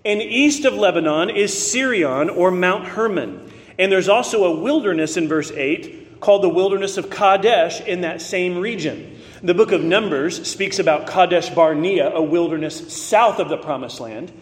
And 0.04 0.20
east 0.20 0.64
of 0.64 0.74
Lebanon 0.74 1.30
is 1.30 1.52
Sirion 1.54 2.28
or 2.28 2.50
Mount 2.50 2.84
Hermon. 2.84 3.50
And 3.78 3.90
there's 3.90 4.08
also 4.08 4.44
a 4.44 4.60
wilderness 4.60 5.16
in 5.16 5.28
verse 5.28 5.50
8 5.50 6.20
called 6.20 6.42
the 6.42 6.48
wilderness 6.48 6.96
of 6.96 7.10
Kadesh 7.10 7.80
in 7.80 8.02
that 8.02 8.20
same 8.20 8.58
region. 8.58 9.18
The 9.42 9.54
book 9.54 9.72
of 9.72 9.82
Numbers 9.82 10.46
speaks 10.48 10.78
about 10.78 11.06
Kadesh 11.06 11.50
Barnea, 11.50 12.10
a 12.10 12.22
wilderness 12.22 12.94
south 12.94 13.40
of 13.40 13.48
the 13.48 13.56
promised 13.56 14.00
land. 14.00 14.32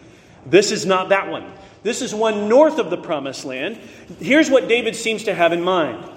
This 0.45 0.71
is 0.71 0.85
not 0.85 1.09
that 1.09 1.29
one. 1.29 1.51
This 1.83 2.01
is 2.01 2.15
one 2.15 2.47
north 2.47 2.79
of 2.79 2.89
the 2.89 2.97
promised 2.97 3.43
land. 3.43 3.77
Here's 4.19 4.49
what 4.49 4.67
David 4.67 4.95
seems 4.95 5.23
to 5.25 5.33
have 5.33 5.51
in 5.53 5.61
mind 5.61 6.09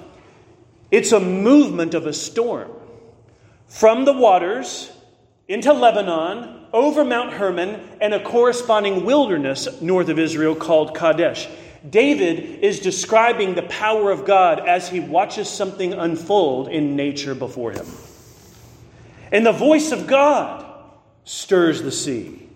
it's 0.91 1.13
a 1.13 1.21
movement 1.21 1.95
of 1.95 2.07
a 2.07 2.13
storm 2.13 2.71
from 3.67 4.05
the 4.05 4.13
waters 4.13 4.91
into 5.49 5.73
Lebanon, 5.73 6.56
over 6.77 7.05
Mount 7.05 7.33
Hermon, 7.33 7.81
and 8.01 8.13
a 8.13 8.23
corresponding 8.23 9.05
wilderness 9.05 9.81
north 9.81 10.11
of 10.11 10.19
Israel 10.19 10.55
called 10.55 10.95
Kadesh. 10.95 11.49
David 11.89 12.63
is 12.63 12.81
describing 12.81 13.55
the 13.55 13.63
power 13.63 14.11
of 14.11 14.27
God 14.27 14.61
as 14.69 14.89
he 14.89 15.01
watches 15.01 15.49
something 15.49 15.95
unfold 15.95 16.69
in 16.69 16.95
nature 16.95 17.35
before 17.35 17.73
him. 17.73 17.87
And 19.33 19.47
the 19.47 19.53
voice 19.53 19.91
of 19.91 20.07
God 20.07 20.67
stirs 21.25 21.83
the 21.83 21.93
sea. 21.93 22.47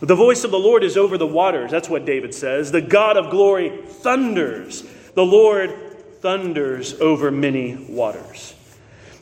The 0.00 0.14
voice 0.14 0.44
of 0.44 0.52
the 0.52 0.58
Lord 0.58 0.84
is 0.84 0.96
over 0.96 1.18
the 1.18 1.26
waters. 1.26 1.70
That's 1.70 1.88
what 1.88 2.04
David 2.04 2.32
says. 2.34 2.70
The 2.70 2.80
God 2.80 3.16
of 3.16 3.30
glory 3.30 3.82
thunders. 3.84 4.84
The 5.14 5.24
Lord 5.24 5.74
thunders 6.20 6.94
over 7.00 7.32
many 7.32 7.74
waters. 7.88 8.54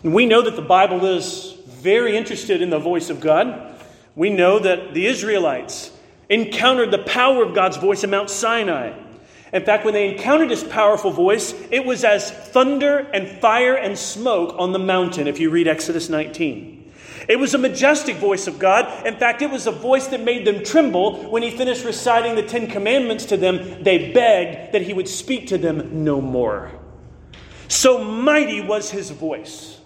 We 0.03 0.27
know 0.27 0.43
that 0.43 0.57
the 0.57 0.63
Bible 0.63 1.07
is 1.07 1.57
very 1.67 2.17
interested 2.17 2.61
in 2.61 2.69
the 2.69 2.79
voice 2.79 3.09
of 3.09 3.21
God. 3.21 3.76
We 4.17 4.31
know 4.31 4.59
that 4.59 4.95
the 4.95 5.07
Israelites 5.07 5.93
encountered 6.29 6.91
the 6.91 6.99
power 6.99 7.45
of 7.45 7.55
God's 7.55 7.77
voice 7.77 8.03
at 8.03 8.11
Mount 8.11 8.31
Sinai. 8.31 8.99
In 9.53 9.65
fact, 9.65 9.85
when 9.85 9.95
they 9.95 10.13
encountered 10.13 10.51
his 10.51 10.65
powerful 10.65 11.13
voice, 11.13 11.55
it 11.71 11.85
was 11.85 12.03
as 12.03 12.31
thunder 12.31 12.99
and 12.99 13.29
fire 13.29 13.75
and 13.75 13.97
smoke 13.97 14.57
on 14.59 14.73
the 14.73 14.79
mountain, 14.79 15.29
if 15.29 15.39
you 15.39 15.51
read 15.51 15.69
Exodus 15.69 16.09
19. 16.09 16.93
It 17.29 17.39
was 17.39 17.55
a 17.55 17.59
majestic 17.59 18.17
voice 18.17 18.47
of 18.47 18.59
God. 18.59 19.07
In 19.07 19.17
fact, 19.17 19.43
it 19.43 19.51
was 19.51 19.67
a 19.67 19.73
voice 19.73 20.07
that 20.09 20.21
made 20.21 20.47
them 20.47 20.65
tremble. 20.65 21.31
When 21.31 21.43
he 21.43 21.51
finished 21.51 21.85
reciting 21.85 22.35
the 22.37 22.43
Ten 22.43 22.69
Commandments 22.69 23.27
to 23.27 23.37
them, 23.37 23.83
they 23.83 24.13
begged 24.13 24.73
that 24.73 24.83
he 24.83 24.93
would 24.93 25.09
speak 25.09 25.49
to 25.49 25.59
them 25.59 26.05
no 26.05 26.21
more. 26.21 26.73
So 27.69 28.03
mighty 28.03 28.61
was 28.61 28.91
his 28.91 29.11
voice. 29.11 29.81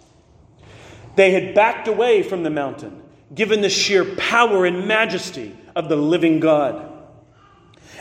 They 1.16 1.32
had 1.32 1.54
backed 1.54 1.88
away 1.88 2.22
from 2.22 2.42
the 2.42 2.50
mountain, 2.50 2.99
given 3.34 3.60
the 3.60 3.70
sheer 3.70 4.04
power 4.04 4.66
and 4.66 4.86
majesty 4.86 5.56
of 5.76 5.88
the 5.88 5.96
living 5.96 6.40
God. 6.40 6.86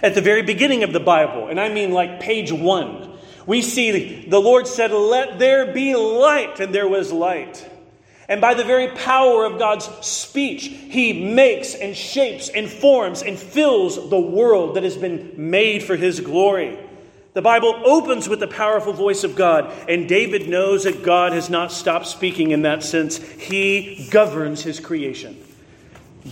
At 0.02 0.16
the 0.16 0.22
very 0.22 0.42
beginning 0.42 0.84
of 0.84 0.94
the 0.94 1.00
Bible, 1.00 1.48
and 1.48 1.60
I 1.60 1.70
mean 1.70 1.92
like 1.92 2.20
page 2.20 2.52
one, 2.52 3.18
we 3.46 3.62
see 3.62 4.26
the 4.28 4.40
Lord 4.40 4.68
said, 4.68 4.92
Let 4.92 5.40
there 5.40 5.74
be 5.74 5.96
light, 5.96 6.60
and 6.60 6.74
there 6.74 6.88
was 6.88 7.12
light. 7.12 7.68
And 8.28 8.40
by 8.40 8.54
the 8.54 8.64
very 8.64 8.90
power 8.90 9.44
of 9.44 9.58
God's 9.58 9.86
speech, 10.06 10.68
He 10.68 11.34
makes 11.34 11.74
and 11.74 11.96
shapes 11.98 12.50
and 12.50 12.70
forms 12.70 13.24
and 13.24 13.38
fills 13.38 14.10
the 14.10 14.20
world 14.20 14.76
that 14.76 14.84
has 14.84 14.96
been 14.96 15.34
made 15.36 15.84
for 15.84 15.96
His 15.96 16.20
glory. 16.20 16.78
The 17.34 17.42
Bible 17.42 17.82
opens 17.86 18.28
with 18.28 18.40
the 18.40 18.48
powerful 18.48 18.94
voice 18.94 19.24
of 19.24 19.36
God, 19.36 19.72
and 19.88 20.10
David 20.10 20.50
knows 20.50 20.84
that 20.86 21.04
God 21.04 21.32
has 21.34 21.50
not 21.50 21.72
stopped 21.72 22.08
speaking 22.08 22.52
in 22.52 22.64
that 22.64 22.84
sense. 22.84 23.18
He 23.18 24.08
governs 24.10 24.64
His 24.64 24.80
creation. 24.80 25.38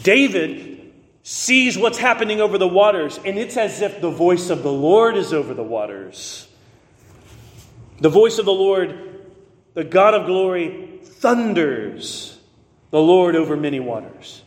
David 0.02 0.92
sees 1.22 1.78
what's 1.78 1.98
happening 1.98 2.42
over 2.42 2.58
the 2.58 2.68
waters, 2.68 3.20
and 3.24 3.38
it's 3.38 3.58
as 3.58 3.82
if 3.82 4.02
the 4.02 4.10
voice 4.10 4.50
of 4.50 4.64
the 4.64 4.72
Lord 4.72 5.16
is 5.16 5.34
over 5.34 5.54
the 5.54 5.64
waters. 5.64 6.48
The 8.00 8.10
voice 8.10 8.40
of 8.40 8.46
the 8.46 8.54
Lord, 8.54 9.24
the 9.74 9.84
God 9.84 10.14
of 10.14 10.26
glory, 10.26 11.00
thunders 11.04 12.40
the 12.92 13.02
Lord 13.02 13.36
over 13.36 13.56
many 13.56 13.80
waters. 13.80 14.42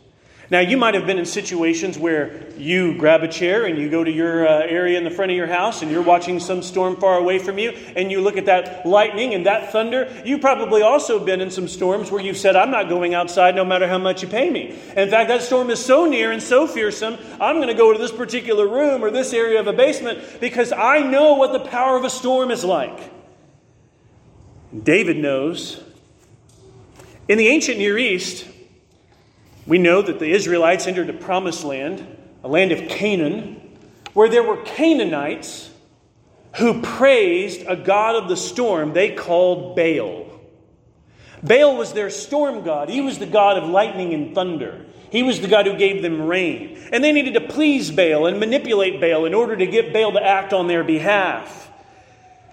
Now, 0.51 0.59
you 0.59 0.75
might 0.75 0.95
have 0.95 1.07
been 1.07 1.17
in 1.17 1.25
situations 1.25 1.97
where 1.97 2.49
you 2.57 2.97
grab 2.97 3.23
a 3.23 3.27
chair 3.29 3.63
and 3.63 3.77
you 3.77 3.89
go 3.89 4.03
to 4.03 4.11
your 4.11 4.45
uh, 4.45 4.59
area 4.67 4.97
in 4.97 5.05
the 5.05 5.09
front 5.09 5.31
of 5.31 5.37
your 5.37 5.47
house 5.47 5.81
and 5.81 5.89
you're 5.89 6.01
watching 6.01 6.41
some 6.41 6.61
storm 6.61 6.97
far 6.97 7.17
away 7.17 7.39
from 7.39 7.57
you 7.57 7.69
and 7.95 8.11
you 8.11 8.19
look 8.19 8.35
at 8.35 8.47
that 8.47 8.85
lightning 8.85 9.33
and 9.33 9.45
that 9.45 9.71
thunder. 9.71 10.11
You've 10.25 10.41
probably 10.41 10.81
also 10.81 11.23
been 11.23 11.39
in 11.39 11.51
some 11.51 11.69
storms 11.69 12.11
where 12.11 12.21
you've 12.21 12.35
said, 12.35 12.57
I'm 12.57 12.69
not 12.69 12.89
going 12.89 13.13
outside 13.13 13.55
no 13.55 13.63
matter 13.63 13.87
how 13.87 13.97
much 13.97 14.23
you 14.23 14.27
pay 14.27 14.49
me. 14.49 14.77
In 14.97 15.09
fact, 15.09 15.29
that 15.29 15.41
storm 15.41 15.69
is 15.69 15.79
so 15.83 16.05
near 16.05 16.33
and 16.33 16.43
so 16.43 16.67
fearsome, 16.67 17.17
I'm 17.39 17.55
going 17.55 17.69
to 17.69 17.73
go 17.73 17.93
to 17.93 17.97
this 17.97 18.11
particular 18.11 18.67
room 18.67 19.05
or 19.05 19.09
this 19.09 19.31
area 19.31 19.61
of 19.61 19.67
a 19.67 19.73
basement 19.73 20.19
because 20.41 20.73
I 20.73 20.99
know 20.99 21.35
what 21.35 21.53
the 21.53 21.61
power 21.61 21.95
of 21.95 22.03
a 22.03 22.09
storm 22.09 22.51
is 22.51 22.65
like. 22.65 22.99
David 24.77 25.15
knows 25.15 25.81
in 27.29 27.37
the 27.37 27.47
ancient 27.47 27.77
Near 27.77 27.97
East, 27.97 28.50
we 29.65 29.77
know 29.77 30.01
that 30.01 30.19
the 30.19 30.31
Israelites 30.31 30.87
entered 30.87 31.09
a 31.09 31.13
promised 31.13 31.63
land, 31.63 32.05
a 32.43 32.47
land 32.47 32.71
of 32.71 32.89
Canaan, 32.89 33.77
where 34.13 34.29
there 34.29 34.43
were 34.43 34.57
Canaanites 34.63 35.69
who 36.57 36.81
praised 36.81 37.63
a 37.67 37.75
god 37.75 38.15
of 38.15 38.27
the 38.27 38.37
storm 38.37 38.93
they 38.93 39.15
called 39.15 39.75
Baal. 39.75 40.27
Baal 41.43 41.77
was 41.77 41.93
their 41.93 42.09
storm 42.09 42.63
god. 42.63 42.89
He 42.89 43.01
was 43.01 43.19
the 43.19 43.25
god 43.25 43.57
of 43.57 43.69
lightning 43.69 44.13
and 44.13 44.35
thunder. 44.35 44.85
He 45.11 45.23
was 45.23 45.41
the 45.41 45.47
God 45.49 45.67
who 45.67 45.75
gave 45.75 46.01
them 46.01 46.21
rain. 46.21 46.79
And 46.93 47.03
they 47.03 47.11
needed 47.11 47.33
to 47.33 47.41
please 47.41 47.91
Baal 47.91 48.27
and 48.27 48.39
manipulate 48.39 49.01
Baal 49.01 49.25
in 49.25 49.33
order 49.33 49.57
to 49.57 49.67
get 49.67 49.91
Baal 49.91 50.13
to 50.13 50.25
act 50.25 50.53
on 50.53 50.67
their 50.67 50.85
behalf. 50.85 51.69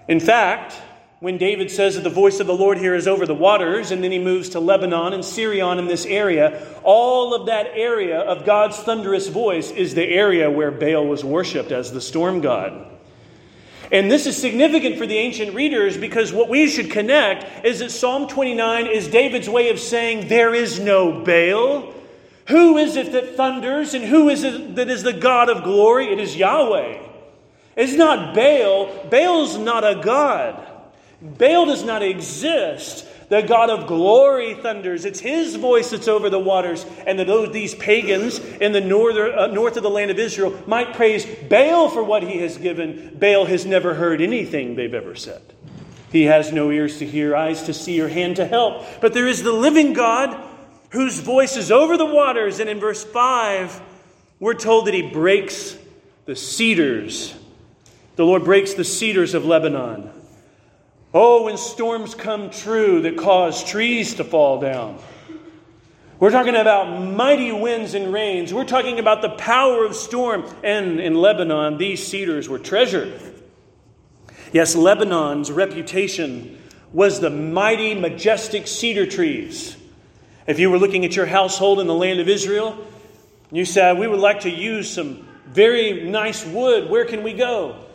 In 0.09 0.19
fact, 0.19 0.75
when 1.19 1.37
David 1.37 1.69
says 1.69 1.95
that 1.95 2.03
the 2.03 2.09
voice 2.09 2.39
of 2.39 2.47
the 2.47 2.55
Lord 2.55 2.77
here 2.77 2.95
is 2.95 3.07
over 3.07 3.25
the 3.25 3.35
waters, 3.35 3.91
and 3.91 4.01
then 4.01 4.11
he 4.11 4.19
moves 4.19 4.49
to 4.49 4.61
Lebanon 4.61 5.11
and 5.11 5.23
Sirion 5.23 5.77
in 5.77 5.87
this 5.87 6.05
area, 6.05 6.65
all 6.83 7.33
of 7.33 7.47
that 7.47 7.67
area 7.73 8.19
of 8.19 8.45
God's 8.45 8.77
thunderous 8.77 9.27
voice 9.27 9.69
is 9.69 9.95
the 9.95 10.07
area 10.07 10.49
where 10.49 10.71
Baal 10.71 11.05
was 11.05 11.25
worshipped 11.25 11.73
as 11.73 11.91
the 11.91 11.99
storm 11.99 12.39
god. 12.39 12.87
And 13.91 14.09
this 14.09 14.27
is 14.27 14.37
significant 14.37 14.97
for 14.97 15.07
the 15.07 15.17
ancient 15.17 15.55
readers 15.55 15.97
because 15.97 16.31
what 16.31 16.47
we 16.47 16.67
should 16.67 16.91
connect 16.91 17.65
is 17.65 17.79
that 17.79 17.91
Psalm 17.91 18.27
29 18.27 18.87
is 18.87 19.07
David's 19.07 19.49
way 19.49 19.69
of 19.69 19.79
saying, 19.79 20.27
There 20.27 20.53
is 20.53 20.79
no 20.79 21.23
Baal. 21.23 21.93
Who 22.47 22.77
is 22.77 22.95
it 22.95 23.11
that 23.11 23.35
thunders 23.35 23.93
and 23.93 24.05
who 24.05 24.29
is 24.29 24.43
it 24.43 24.75
that 24.75 24.89
is 24.89 25.03
the 25.03 25.13
God 25.13 25.49
of 25.49 25.63
glory? 25.63 26.13
It 26.13 26.19
is 26.19 26.35
Yahweh. 26.35 27.01
It's 27.75 27.93
not 27.93 28.35
Baal. 28.35 29.07
Baal's 29.09 29.57
not 29.57 29.83
a 29.83 30.01
God. 30.01 30.68
Baal 31.21 31.65
does 31.65 31.83
not 31.83 32.01
exist. 32.01 33.05
The 33.29 33.41
God 33.41 33.69
of 33.69 33.85
glory 33.85 34.55
thunders. 34.55 35.05
It's 35.05 35.19
his 35.19 35.55
voice 35.55 35.91
that's 35.91 36.07
over 36.07 36.29
the 36.29 36.39
waters. 36.39 36.85
And 37.05 37.19
that 37.19 37.51
these 37.53 37.75
pagans 37.75 38.39
in 38.39 38.71
the 38.71 38.79
uh, 38.79 39.47
north 39.47 39.77
of 39.77 39.83
the 39.83 39.89
land 39.89 40.09
of 40.09 40.17
Israel 40.17 40.61
might 40.65 40.95
praise 40.95 41.25
Baal 41.47 41.89
for 41.89 42.03
what 42.03 42.23
he 42.23 42.39
has 42.39 42.57
given. 42.57 43.17
Baal 43.19 43.45
has 43.45 43.65
never 43.65 43.93
heard 43.93 44.21
anything 44.21 44.75
they've 44.75 44.93
ever 44.93 45.15
said. 45.15 45.41
He 46.11 46.23
has 46.23 46.51
no 46.51 46.71
ears 46.71 46.97
to 46.99 47.05
hear, 47.05 47.35
eyes 47.35 47.63
to 47.63 47.73
see, 47.73 48.01
or 48.01 48.07
hand 48.07 48.37
to 48.37 48.45
help. 48.45 48.83
But 48.99 49.13
there 49.13 49.27
is 49.27 49.43
the 49.43 49.53
living 49.53 49.93
God 49.93 50.43
whose 50.89 51.19
voice 51.19 51.55
is 51.55 51.71
over 51.71 51.97
the 51.97 52.05
waters. 52.05 52.59
And 52.59 52.67
in 52.67 52.79
verse 52.79 53.03
5, 53.03 53.79
we're 54.39 54.55
told 54.55 54.87
that 54.87 54.95
he 54.95 55.03
breaks 55.03 55.77
the 56.25 56.35
cedars. 56.35 57.35
The 58.15 58.25
Lord 58.25 58.43
breaks 58.43 58.73
the 58.73 58.83
cedars 58.83 59.35
of 59.35 59.45
Lebanon. 59.45 60.18
Oh, 61.13 61.45
when 61.45 61.57
storms 61.57 62.13
come 62.13 62.51
true 62.51 63.01
that 63.01 63.17
cause 63.17 63.63
trees 63.63 64.15
to 64.15 64.23
fall 64.23 64.59
down. 64.59 64.99
We're 66.19 66.31
talking 66.31 66.55
about 66.55 67.01
mighty 67.01 67.51
winds 67.51 67.93
and 67.93 68.13
rains. 68.13 68.53
We're 68.53 68.65
talking 68.65 68.99
about 68.99 69.21
the 69.21 69.29
power 69.29 69.85
of 69.85 69.95
storm. 69.95 70.45
And 70.63 70.99
in 70.99 71.15
Lebanon, 71.15 71.77
these 71.77 72.05
cedars 72.05 72.47
were 72.47 72.59
treasured. 72.59 73.19
Yes, 74.51 74.75
Lebanon's 74.75 75.51
reputation 75.51 76.61
was 76.91 77.19
the 77.19 77.29
mighty, 77.29 77.95
majestic 77.95 78.67
cedar 78.67 79.05
trees. 79.05 79.77
If 80.45 80.59
you 80.59 80.69
were 80.69 80.77
looking 80.77 81.05
at 81.05 81.15
your 81.15 81.25
household 81.25 81.79
in 81.79 81.87
the 81.87 81.93
land 81.93 82.19
of 82.19 82.27
Israel, 82.27 82.77
you 83.51 83.65
said, 83.65 83.97
We 83.97 84.07
would 84.07 84.19
like 84.19 84.41
to 84.41 84.49
use 84.49 84.89
some 84.89 85.27
very 85.47 86.09
nice 86.09 86.45
wood. 86.45 86.89
Where 86.89 87.05
can 87.05 87.23
we 87.23 87.33
go? 87.33 87.85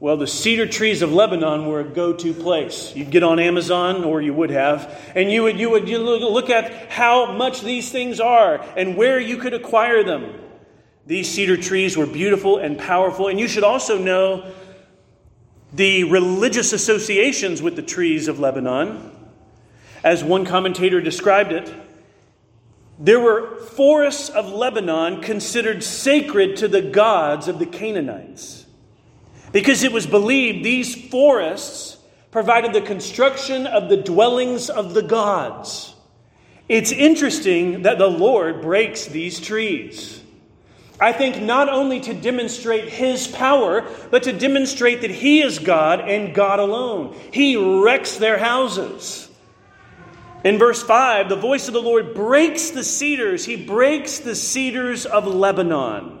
Well, 0.00 0.16
the 0.16 0.26
cedar 0.26 0.66
trees 0.66 1.02
of 1.02 1.12
Lebanon 1.12 1.66
were 1.66 1.80
a 1.80 1.84
go 1.84 2.14
to 2.14 2.32
place. 2.32 2.96
You'd 2.96 3.10
get 3.10 3.22
on 3.22 3.38
Amazon, 3.38 4.02
or 4.02 4.22
you 4.22 4.32
would 4.32 4.48
have, 4.48 4.98
and 5.14 5.30
you 5.30 5.42
would, 5.42 5.60
you 5.60 5.68
would 5.68 5.90
you 5.90 5.98
look 5.98 6.48
at 6.48 6.90
how 6.90 7.32
much 7.32 7.60
these 7.60 7.92
things 7.92 8.18
are 8.18 8.64
and 8.78 8.96
where 8.96 9.20
you 9.20 9.36
could 9.36 9.52
acquire 9.52 10.02
them. 10.02 10.40
These 11.06 11.30
cedar 11.30 11.58
trees 11.58 11.98
were 11.98 12.06
beautiful 12.06 12.56
and 12.56 12.78
powerful, 12.78 13.28
and 13.28 13.38
you 13.38 13.46
should 13.46 13.62
also 13.62 13.98
know 13.98 14.50
the 15.74 16.04
religious 16.04 16.72
associations 16.72 17.60
with 17.60 17.76
the 17.76 17.82
trees 17.82 18.26
of 18.26 18.40
Lebanon. 18.40 19.12
As 20.02 20.24
one 20.24 20.46
commentator 20.46 21.02
described 21.02 21.52
it, 21.52 21.74
there 22.98 23.20
were 23.20 23.56
forests 23.56 24.30
of 24.30 24.50
Lebanon 24.50 25.20
considered 25.20 25.84
sacred 25.84 26.56
to 26.56 26.68
the 26.68 26.80
gods 26.80 27.48
of 27.48 27.58
the 27.58 27.66
Canaanites 27.66 28.59
because 29.52 29.82
it 29.82 29.92
was 29.92 30.06
believed 30.06 30.64
these 30.64 31.08
forests 31.08 31.98
provided 32.30 32.72
the 32.72 32.80
construction 32.80 33.66
of 33.66 33.88
the 33.88 33.96
dwellings 33.96 34.70
of 34.70 34.94
the 34.94 35.02
gods. 35.02 35.94
It's 36.68 36.92
interesting 36.92 37.82
that 37.82 37.98
the 37.98 38.06
Lord 38.06 38.62
breaks 38.62 39.06
these 39.06 39.40
trees. 39.40 40.22
I 41.00 41.12
think 41.12 41.40
not 41.40 41.68
only 41.68 41.98
to 42.00 42.14
demonstrate 42.14 42.88
his 42.88 43.26
power, 43.26 43.88
but 44.10 44.24
to 44.24 44.32
demonstrate 44.32 45.00
that 45.00 45.10
he 45.10 45.40
is 45.40 45.58
God 45.58 46.00
and 46.00 46.34
God 46.34 46.60
alone. 46.60 47.16
He 47.32 47.56
wrecks 47.56 48.18
their 48.18 48.38
houses. 48.38 49.28
In 50.44 50.58
verse 50.58 50.82
5, 50.82 51.28
the 51.28 51.36
voice 51.36 51.68
of 51.68 51.74
the 51.74 51.82
Lord 51.82 52.14
breaks 52.14 52.70
the 52.70 52.84
cedars. 52.84 53.44
He 53.44 53.56
breaks 53.56 54.20
the 54.20 54.34
cedars 54.34 55.06
of 55.06 55.26
Lebanon. 55.26 56.18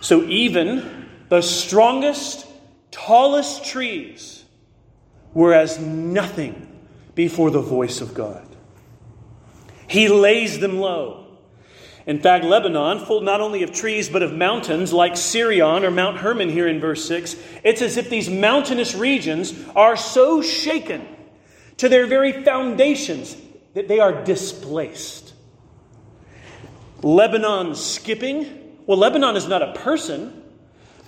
So 0.00 0.24
even 0.24 1.08
the 1.30 1.40
strongest, 1.40 2.46
tallest 2.90 3.64
trees 3.64 4.44
were 5.32 5.54
as 5.54 5.78
nothing 5.78 6.66
before 7.14 7.50
the 7.50 7.60
voice 7.60 8.00
of 8.00 8.12
God. 8.12 8.46
He 9.86 10.08
lays 10.08 10.58
them 10.58 10.78
low. 10.78 11.26
In 12.06 12.18
fact, 12.18 12.44
Lebanon, 12.44 12.98
full 12.98 13.20
not 13.20 13.40
only 13.40 13.62
of 13.62 13.72
trees 13.72 14.08
but 14.08 14.22
of 14.22 14.32
mountains 14.32 14.92
like 14.92 15.12
Sirion 15.12 15.84
or 15.84 15.90
Mount 15.90 16.18
Hermon 16.18 16.48
here 16.48 16.66
in 16.66 16.80
verse 16.80 17.06
6, 17.06 17.36
it's 17.62 17.82
as 17.82 17.96
if 17.96 18.10
these 18.10 18.28
mountainous 18.28 18.94
regions 18.94 19.54
are 19.76 19.96
so 19.96 20.42
shaken 20.42 21.06
to 21.76 21.88
their 21.88 22.06
very 22.06 22.42
foundations 22.44 23.36
that 23.74 23.86
they 23.86 24.00
are 24.00 24.24
displaced. 24.24 25.32
Lebanon 27.02 27.74
skipping. 27.76 28.76
Well, 28.86 28.98
Lebanon 28.98 29.36
is 29.36 29.46
not 29.46 29.62
a 29.62 29.72
person, 29.72 30.39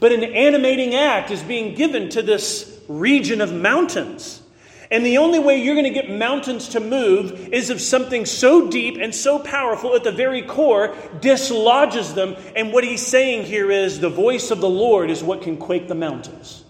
but 0.02 0.10
an 0.10 0.24
animating 0.24 0.96
act 0.96 1.30
is 1.30 1.44
being 1.44 1.76
given 1.76 2.08
to 2.08 2.22
this 2.22 2.80
region 2.88 3.40
of 3.40 3.52
mountains. 3.52 4.42
And 4.90 5.06
the 5.06 5.18
only 5.18 5.38
way 5.38 5.62
you're 5.62 5.76
going 5.76 5.84
to 5.84 5.90
get 5.90 6.10
mountains 6.10 6.70
to 6.70 6.80
move 6.80 7.50
is 7.52 7.70
if 7.70 7.80
something 7.80 8.26
so 8.26 8.68
deep 8.68 8.96
and 9.00 9.14
so 9.14 9.38
powerful 9.38 9.94
at 9.94 10.02
the 10.02 10.10
very 10.10 10.42
core 10.42 10.96
dislodges 11.20 12.14
them. 12.14 12.34
And 12.56 12.72
what 12.72 12.82
he's 12.82 13.06
saying 13.06 13.44
here 13.46 13.70
is 13.70 14.00
the 14.00 14.10
voice 14.10 14.50
of 14.50 14.60
the 14.60 14.68
Lord 14.68 15.08
is 15.08 15.22
what 15.22 15.42
can 15.42 15.56
quake 15.56 15.86
the 15.86 15.94
mountains. 15.94 16.64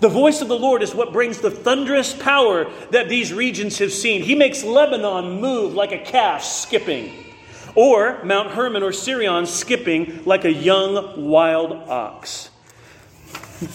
The 0.00 0.08
voice 0.08 0.40
of 0.40 0.48
the 0.48 0.58
Lord 0.58 0.82
is 0.82 0.92
what 0.92 1.12
brings 1.12 1.38
the 1.38 1.50
thunderous 1.52 2.12
power 2.12 2.68
that 2.90 3.08
these 3.08 3.32
regions 3.32 3.78
have 3.78 3.92
seen. 3.92 4.20
He 4.20 4.34
makes 4.34 4.64
Lebanon 4.64 5.40
move 5.40 5.74
like 5.74 5.92
a 5.92 5.98
calf 5.98 6.42
skipping, 6.42 7.31
or 7.74 8.22
Mount 8.24 8.52
Hermon 8.52 8.82
or 8.82 8.90
Sirion 8.90 9.46
skipping 9.46 10.24
like 10.24 10.44
a 10.44 10.52
young 10.52 11.28
wild 11.28 11.72
ox. 11.72 12.50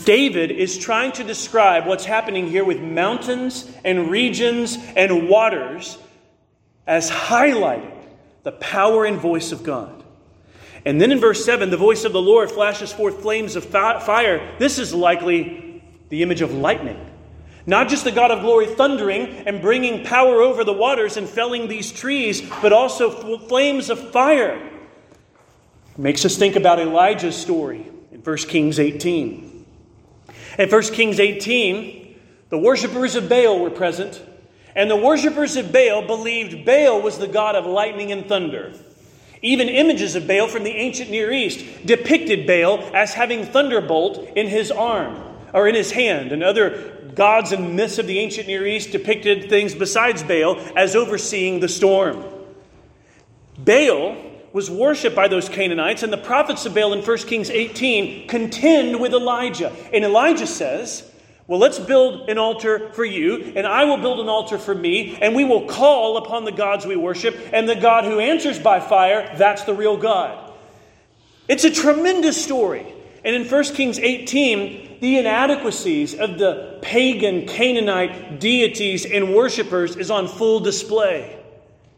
David 0.04 0.52
is 0.52 0.78
trying 0.78 1.14
to 1.14 1.24
describe 1.24 1.86
what's 1.86 2.06
happening 2.06 2.48
here 2.48 2.66
with 2.66 2.82
mountains 2.82 3.72
and 3.86 4.10
regions 4.12 4.78
and 4.96 5.30
waters 5.30 5.98
as 6.86 7.10
highlighting 7.10 7.94
the 8.44 8.52
power 8.54 9.06
and 9.06 9.18
voice 9.18 9.52
of 9.52 9.64
God. 9.64 10.04
And 10.86 11.02
then 11.02 11.12
in 11.12 11.20
verse 11.20 11.44
7, 11.44 11.70
the 11.70 11.78
voice 11.78 12.06
of 12.06 12.14
the 12.14 12.22
Lord 12.22 12.52
flashes 12.52 12.94
forth 12.94 13.22
flames 13.22 13.56
of 13.56 13.66
fire. 13.66 14.56
This 14.60 14.78
is 14.78 14.94
likely 14.94 15.84
the 16.10 16.22
image 16.22 16.42
of 16.42 16.54
lightning. 16.54 17.07
Not 17.68 17.90
just 17.90 18.06
the 18.06 18.14
God 18.14 18.32
of 18.32 18.40
glory 18.40 18.66
thundering 18.66 19.28
and 19.46 19.62
bringing 19.62 20.06
power 20.06 20.42
over 20.42 20.64
the 20.64 20.72
waters 20.72 21.18
and 21.18 21.28
felling 21.28 21.68
these 21.68 21.92
trees, 21.92 22.42
but 22.62 22.72
also 22.72 23.12
flames 23.38 23.90
of 23.90 24.12
fire. 24.12 24.72
Makes 25.98 26.24
us 26.24 26.38
think 26.38 26.56
about 26.56 26.80
Elijah's 26.80 27.36
story 27.36 27.86
in 28.14 28.22
1 28.22 28.38
Kings 28.38 28.80
18. 28.80 29.66
In 30.58 30.70
1 30.70 30.82
Kings 30.94 31.20
18, 31.20 32.16
the 32.50 32.58
worshippers 32.58 33.16
of 33.16 33.28
Baal 33.28 33.60
were 33.60 33.70
present, 33.70 34.24
and 34.74 34.90
the 34.90 34.96
worshippers 34.96 35.58
of 35.58 35.74
Baal 35.74 36.08
believed 36.08 36.66
Baal 36.66 37.02
was 37.02 37.18
the 37.18 37.28
God 37.28 37.56
of 37.56 37.66
lightning 37.66 38.14
and 38.14 38.26
thunder. 38.28 38.72
Even 39.42 39.68
images 39.68 40.16
of 40.16 40.26
Baal 40.26 40.48
from 40.48 40.64
the 40.64 40.72
ancient 40.72 41.12
Near 41.12 41.34
East 41.34 41.66
depicted 41.86 42.48
Baal 42.48 42.80
as 42.94 43.14
having 43.14 43.46
thunderbolt 43.46 44.20
in 44.38 44.48
his 44.48 44.72
arm 44.72 45.22
or 45.54 45.68
in 45.68 45.76
his 45.76 45.92
hand. 45.92 46.32
And 46.32 46.42
other 46.42 46.97
gods 47.18 47.52
and 47.52 47.76
myths 47.76 47.98
of 47.98 48.08
the 48.08 48.20
ancient 48.20 48.48
Near 48.48 48.66
East 48.66 48.92
depicted 48.92 49.50
things 49.50 49.76
besides 49.76 50.24
Baal 50.24 50.58
as 50.78 50.96
overseeing 50.96 51.60
the 51.60 51.68
storm. 51.68 52.24
Baal 53.58 54.16
was 54.54 54.70
worshipped 54.70 55.16
by 55.16 55.28
those 55.28 55.50
Canaanites, 55.50 56.04
and 56.04 56.14
the 56.14 56.18
prophets 56.18 56.66
of 56.66 56.76
Baal 56.76 56.94
in 56.94 57.04
1 57.04 57.18
Kings 57.20 57.50
18 57.50 58.28
contend 58.28 59.00
with 59.00 59.14
Elijah. 59.14 59.76
And 59.92 60.06
Elijah 60.06 60.48
says, 60.48 61.12
Well, 61.48 61.60
let's 61.60 61.80
build 61.80 62.30
an 62.30 62.38
altar 62.38 62.92
for 62.94 63.04
you, 63.04 63.52
and 63.56 63.66
I 63.66 63.86
will 63.86 63.98
build 63.98 64.20
an 64.20 64.30
altar 64.30 64.60
for 64.60 64.76
me, 64.76 65.18
and 65.20 65.36
we 65.36 65.44
will 65.44 65.66
call 65.68 66.18
upon 66.18 66.46
the 66.46 66.52
gods 66.52 66.86
we 66.86 66.96
worship, 66.96 67.36
and 67.52 67.68
the 67.68 67.76
God 67.76 68.06
who 68.06 68.20
answers 68.20 68.60
by 68.60 68.80
fire, 68.80 69.36
that's 69.38 69.64
the 69.64 69.74
real 69.74 69.98
God. 69.98 70.54
It's 71.48 71.64
a 71.64 71.72
tremendous 71.72 72.42
story. 72.42 72.94
And 73.28 73.36
in 73.36 73.44
1 73.44 73.64
Kings 73.76 74.00
18, 74.00 75.00
the 75.02 75.18
inadequacies 75.18 76.18
of 76.18 76.38
the 76.40 76.80
pagan 76.82 77.46
Canaanite 77.46 78.40
deities 78.40 79.06
and 79.06 79.36
worshippers 79.36 79.98
is 79.98 80.10
on 80.10 80.30
full 80.30 80.62
display. 80.62 81.38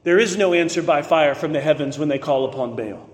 There 0.04 0.18
is 0.18 0.38
no 0.38 0.56
answer 0.56 0.82
by 0.82 1.04
fire 1.04 1.36
from 1.36 1.54
the 1.54 1.62
heavens 1.62 2.00
when 2.00 2.10
they 2.10 2.18
call 2.18 2.46
upon 2.46 2.76
Baal. 2.76 3.08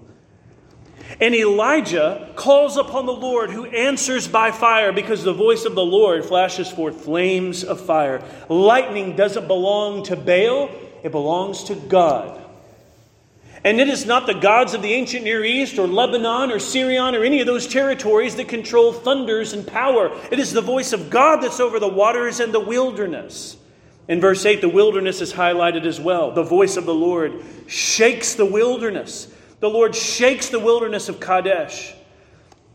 And 1.19 1.35
Elijah 1.35 2.31
calls 2.37 2.77
upon 2.77 3.05
the 3.05 3.11
Lord 3.11 3.49
who 3.49 3.65
answers 3.65 4.29
by 4.29 4.51
fire 4.51 4.93
because 4.93 5.25
the 5.25 5.33
voice 5.33 5.65
of 5.65 5.75
the 5.75 5.85
Lord 5.85 6.23
flashes 6.23 6.71
forth 6.71 7.03
flames 7.03 7.65
of 7.65 7.81
fire. 7.81 8.23
Lightning 8.47 9.17
doesn't 9.17 9.47
belong 9.49 10.03
to 10.03 10.15
Baal, 10.15 10.69
it 11.03 11.11
belongs 11.11 11.65
to 11.65 11.75
God. 11.75 12.44
And 13.65 13.81
it 13.81 13.89
is 13.89 14.05
not 14.05 14.27
the 14.27 14.35
gods 14.35 14.75
of 14.75 14.83
the 14.83 14.93
ancient 14.93 15.23
Near 15.23 15.43
East 15.43 15.79
or 15.79 15.87
Lebanon 15.87 16.51
or 16.51 16.59
Sirion 16.59 17.15
or 17.15 17.23
any 17.23 17.41
of 17.41 17.47
those 17.47 17.67
territories 17.67 18.35
that 18.35 18.47
control 18.47 18.93
thunders 18.93 19.53
and 19.53 19.65
power. 19.65 20.15
It 20.31 20.37
is 20.37 20.53
the 20.53 20.61
voice 20.61 20.93
of 20.93 21.09
God 21.09 21.41
that's 21.41 21.59
over 21.59 21.79
the 21.79 21.87
waters 21.87 22.39
and 22.39 22.53
the 22.53 22.59
wilderness. 22.59 23.57
In 24.07 24.21
verse 24.21 24.45
8, 24.45 24.61
the 24.61 24.69
wilderness 24.69 25.19
is 25.19 25.33
highlighted 25.33 25.87
as 25.87 25.99
well. 25.99 26.31
The 26.31 26.43
voice 26.43 26.77
of 26.77 26.85
the 26.85 26.93
Lord 26.93 27.43
shakes 27.65 28.35
the 28.35 28.45
wilderness. 28.45 29.33
The 29.61 29.69
Lord 29.69 29.95
shakes 29.95 30.49
the 30.49 30.59
wilderness 30.59 31.09
of 31.09 31.19
Kadesh. 31.19 31.95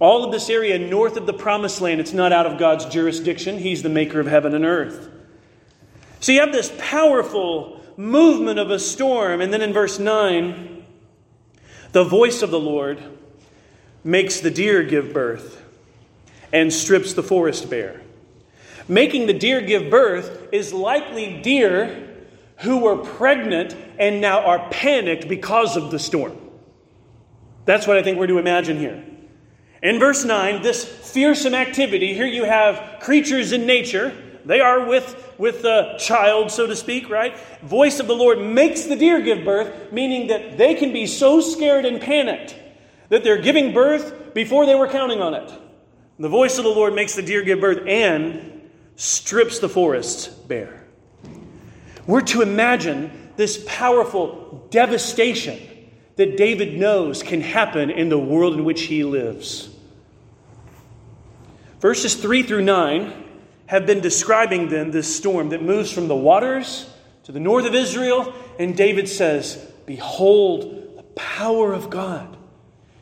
All 0.01 0.25
of 0.25 0.33
this 0.33 0.51
area 0.51 0.77
north 0.77 1.17
of 1.17 1.25
the 1.25 1.33
promised 1.33 1.81
land, 1.81 2.01
it's 2.01 2.13
not 2.13 2.33
out 2.33 2.47
of 2.47 2.59
God's 2.59 2.87
jurisdiction. 2.87 3.59
He's 3.59 3.85
the 3.85 3.89
maker 3.89 4.19
of 4.19 4.27
heaven 4.27 4.57
and 4.57 4.65
earth. 4.65 5.09
So 6.19 6.33
you 6.33 6.41
have 6.41 6.51
this 6.51 6.73
powerful 6.79 7.81
movement 7.97 8.59
of 8.59 8.73
a 8.73 8.79
storm. 8.81 9.41
And 9.41 9.53
then 9.53 9.63
in 9.63 9.73
verse 9.73 10.01
9, 10.01 10.80
the 11.93 12.05
voice 12.05 12.43
of 12.43 12.51
the 12.51 12.61
Lord 12.61 13.03
makes 14.05 14.41
the 14.41 14.51
deer 14.51 14.83
give 14.83 15.13
birth 15.13 15.63
and 16.53 16.73
strips 16.73 17.15
the 17.15 17.23
forest 17.23 17.69
bare. 17.71 18.01
Making 18.89 19.27
the 19.27 19.33
deer 19.33 19.61
give 19.61 19.91
birth 19.91 20.49
is 20.53 20.73
likely 20.73 21.41
deer 21.43 22.09
who 22.59 22.79
were 22.79 22.97
pregnant 22.97 23.75
and 23.99 24.21
now 24.21 24.41
are 24.41 24.69
panicked 24.71 25.29
because 25.29 25.77
of 25.77 25.91
the 25.91 25.99
storm. 25.99 26.37
That's 27.65 27.87
what 27.87 27.97
I 27.97 28.03
think 28.03 28.19
we're 28.19 28.27
to 28.27 28.39
imagine 28.39 28.79
here. 28.79 29.05
In 29.83 29.99
verse 29.99 30.25
9, 30.25 30.63
this 30.63 30.85
fearsome 30.85 31.55
activity, 31.55 32.13
here 32.15 32.27
you 32.27 32.45
have 32.45 33.01
creatures 33.01 33.53
in 33.53 33.65
nature. 33.65 34.15
They 34.45 34.61
are 34.61 34.87
with, 34.87 35.35
with 35.39 35.63
the 35.63 35.97
child, 35.99 36.51
so 36.51 36.67
to 36.67 36.77
speak, 36.77 37.09
right? 37.11 37.39
Voice 37.63 38.01
of 38.01 38.07
the 38.07 38.15
Lord 38.15 38.41
makes 38.41 38.85
the 38.85 38.97
deer 38.97 39.21
give 39.21 39.45
birth, 39.45 39.93
meaning 39.93 40.29
that 40.29 40.57
they 40.59 40.75
can 40.75 40.93
be 40.93 41.07
so 41.07 41.41
scared 41.41 41.85
and 41.85 42.01
panicked 42.01 42.57
that 43.11 43.25
they're 43.25 43.43
giving 43.43 43.75
birth 43.75 44.35
before 44.35 44.67
they 44.67 44.75
were 44.75 44.89
counting 44.89 45.21
on 45.21 45.35
it. 45.35 45.53
The 46.19 46.29
voice 46.29 46.59
of 46.59 46.65
the 46.65 46.71
Lord 46.71 46.95
makes 46.95 47.15
the 47.15 47.23
deer 47.23 47.43
give 47.43 47.61
birth 47.61 47.87
and 47.87 48.69
strips 48.97 49.59
the 49.59 49.69
forests 49.69 50.27
bare. 50.27 50.85
We're 52.07 52.21
to 52.23 52.43
imagine 52.43 53.31
this 53.37 53.63
powerful 53.67 54.67
devastation 54.71 55.59
that 56.17 56.37
David 56.37 56.79
knows 56.79 57.23
can 57.23 57.41
happen 57.41 57.91
in 57.91 58.11
the 58.11 58.19
world 58.19 58.55
in 58.55 58.65
which 58.65 58.83
he 58.83 59.05
lives. 59.05 59.71
Verses 61.81 62.15
3 62.15 62.43
through 62.43 62.63
9 62.63 63.25
have 63.71 63.87
been 63.87 64.01
describing 64.01 64.69
then 64.69 64.91
this 64.91 65.17
storm 65.17 65.51
that 65.51 65.63
moves 65.63 65.93
from 65.93 66.09
the 66.09 66.17
waters 66.17 66.93
to 67.23 67.31
the 67.31 67.39
north 67.39 67.65
of 67.67 67.73
Israel, 67.73 68.35
and 68.59 68.77
David 68.77 69.09
says, 69.09 69.65
Behold 69.87 70.97
the 70.97 71.05
power 71.15 71.73
of 71.73 71.89
God, 71.89 72.37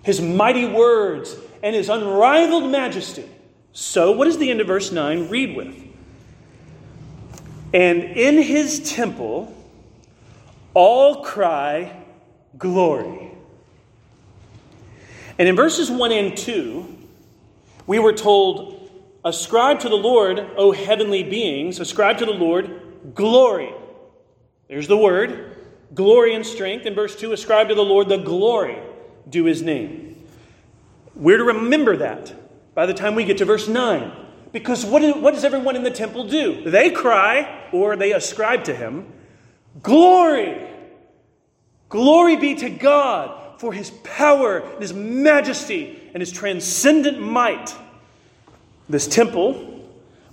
his 0.03 0.21
mighty 0.21 0.67
words, 0.67 1.35
and 1.63 1.75
his 1.75 1.89
unrivaled 1.89 2.71
majesty. 2.71 3.27
So, 3.73 4.13
what 4.13 4.27
does 4.27 4.37
the 4.37 4.51
end 4.51 4.61
of 4.61 4.67
verse 4.67 4.93
9 4.93 5.31
read 5.31 5.57
with? 5.57 5.75
And 7.73 8.03
in 8.03 8.43
his 8.43 8.93
temple, 8.93 9.57
all 10.75 11.25
cry, 11.25 11.97
glory. 12.59 13.31
And 15.39 15.49
in 15.49 15.57
verses 15.57 15.91
1 15.91 16.13
and 16.13 16.37
2, 16.37 16.99
we 17.87 17.99
were 17.99 18.13
told, 18.13 18.78
Ascribe 19.29 19.81
to 19.81 19.91
the 19.91 19.95
Lord, 19.95 20.39
O 20.57 20.73
heavenly 20.73 21.23
beings, 21.23 21.81
ascribe 21.81 22.17
to 22.19 22.25
the 22.25 22.33
Lord 22.33 22.81
glory. 23.15 23.75
There's 24.69 24.89
the 24.89 24.97
word, 24.97 25.55
glory 25.95 26.35
and 26.35 26.47
strength. 26.47 26.87
In 26.87 26.95
verse 26.95 27.15
2, 27.15 27.35
ascribe 27.35 27.69
to 27.69 27.75
the 27.75 27.85
Lord 27.85 28.09
the 28.09 28.17
glory, 28.17 28.79
due 29.29 29.45
his 29.45 29.61
name. 29.61 30.17
We're 31.15 31.37
to 31.37 31.45
remember 31.45 31.99
that 31.99 32.35
by 32.75 32.87
the 32.87 32.95
time 32.95 33.15
we 33.15 33.25
get 33.25 33.37
to 33.39 33.45
verse 33.45 33.69
9. 33.69 34.11
Because 34.51 34.87
what, 34.87 35.01
do, 35.01 35.13
what 35.13 35.35
does 35.35 35.45
everyone 35.45 35.77
in 35.77 35.83
the 35.83 35.91
temple 35.91 36.27
do? 36.27 36.63
They 36.63 36.91
cry, 36.91 37.69
or 37.71 37.97
they 37.97 38.15
ascribe 38.15 38.65
to 38.65 38.75
him, 38.75 39.13
Glory! 39.83 40.71
Glory 41.91 42.37
be 42.37 42.55
to 42.55 42.71
God 42.71 43.61
for 43.61 43.75
his 43.75 43.91
power 43.91 44.61
and 44.61 44.81
his 44.81 44.95
majesty 44.95 46.01
and 46.15 46.23
his 46.23 46.33
transcendent 46.33 47.21
might. 47.21 47.75
This 48.89 49.07
temple 49.07 49.85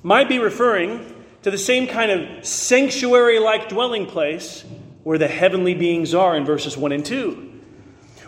might 0.03 0.29
be 0.29 0.39
referring 0.39 1.13
to 1.43 1.51
the 1.51 1.57
same 1.57 1.87
kind 1.87 2.11
of 2.11 2.45
sanctuary 2.45 3.39
like 3.39 3.69
dwelling 3.69 4.05
place 4.05 4.63
where 5.03 5.17
the 5.17 5.27
heavenly 5.27 5.73
beings 5.73 6.13
are 6.13 6.35
in 6.35 6.45
verses 6.45 6.75
1 6.75 6.91
and 6.91 7.05
2. 7.05 7.51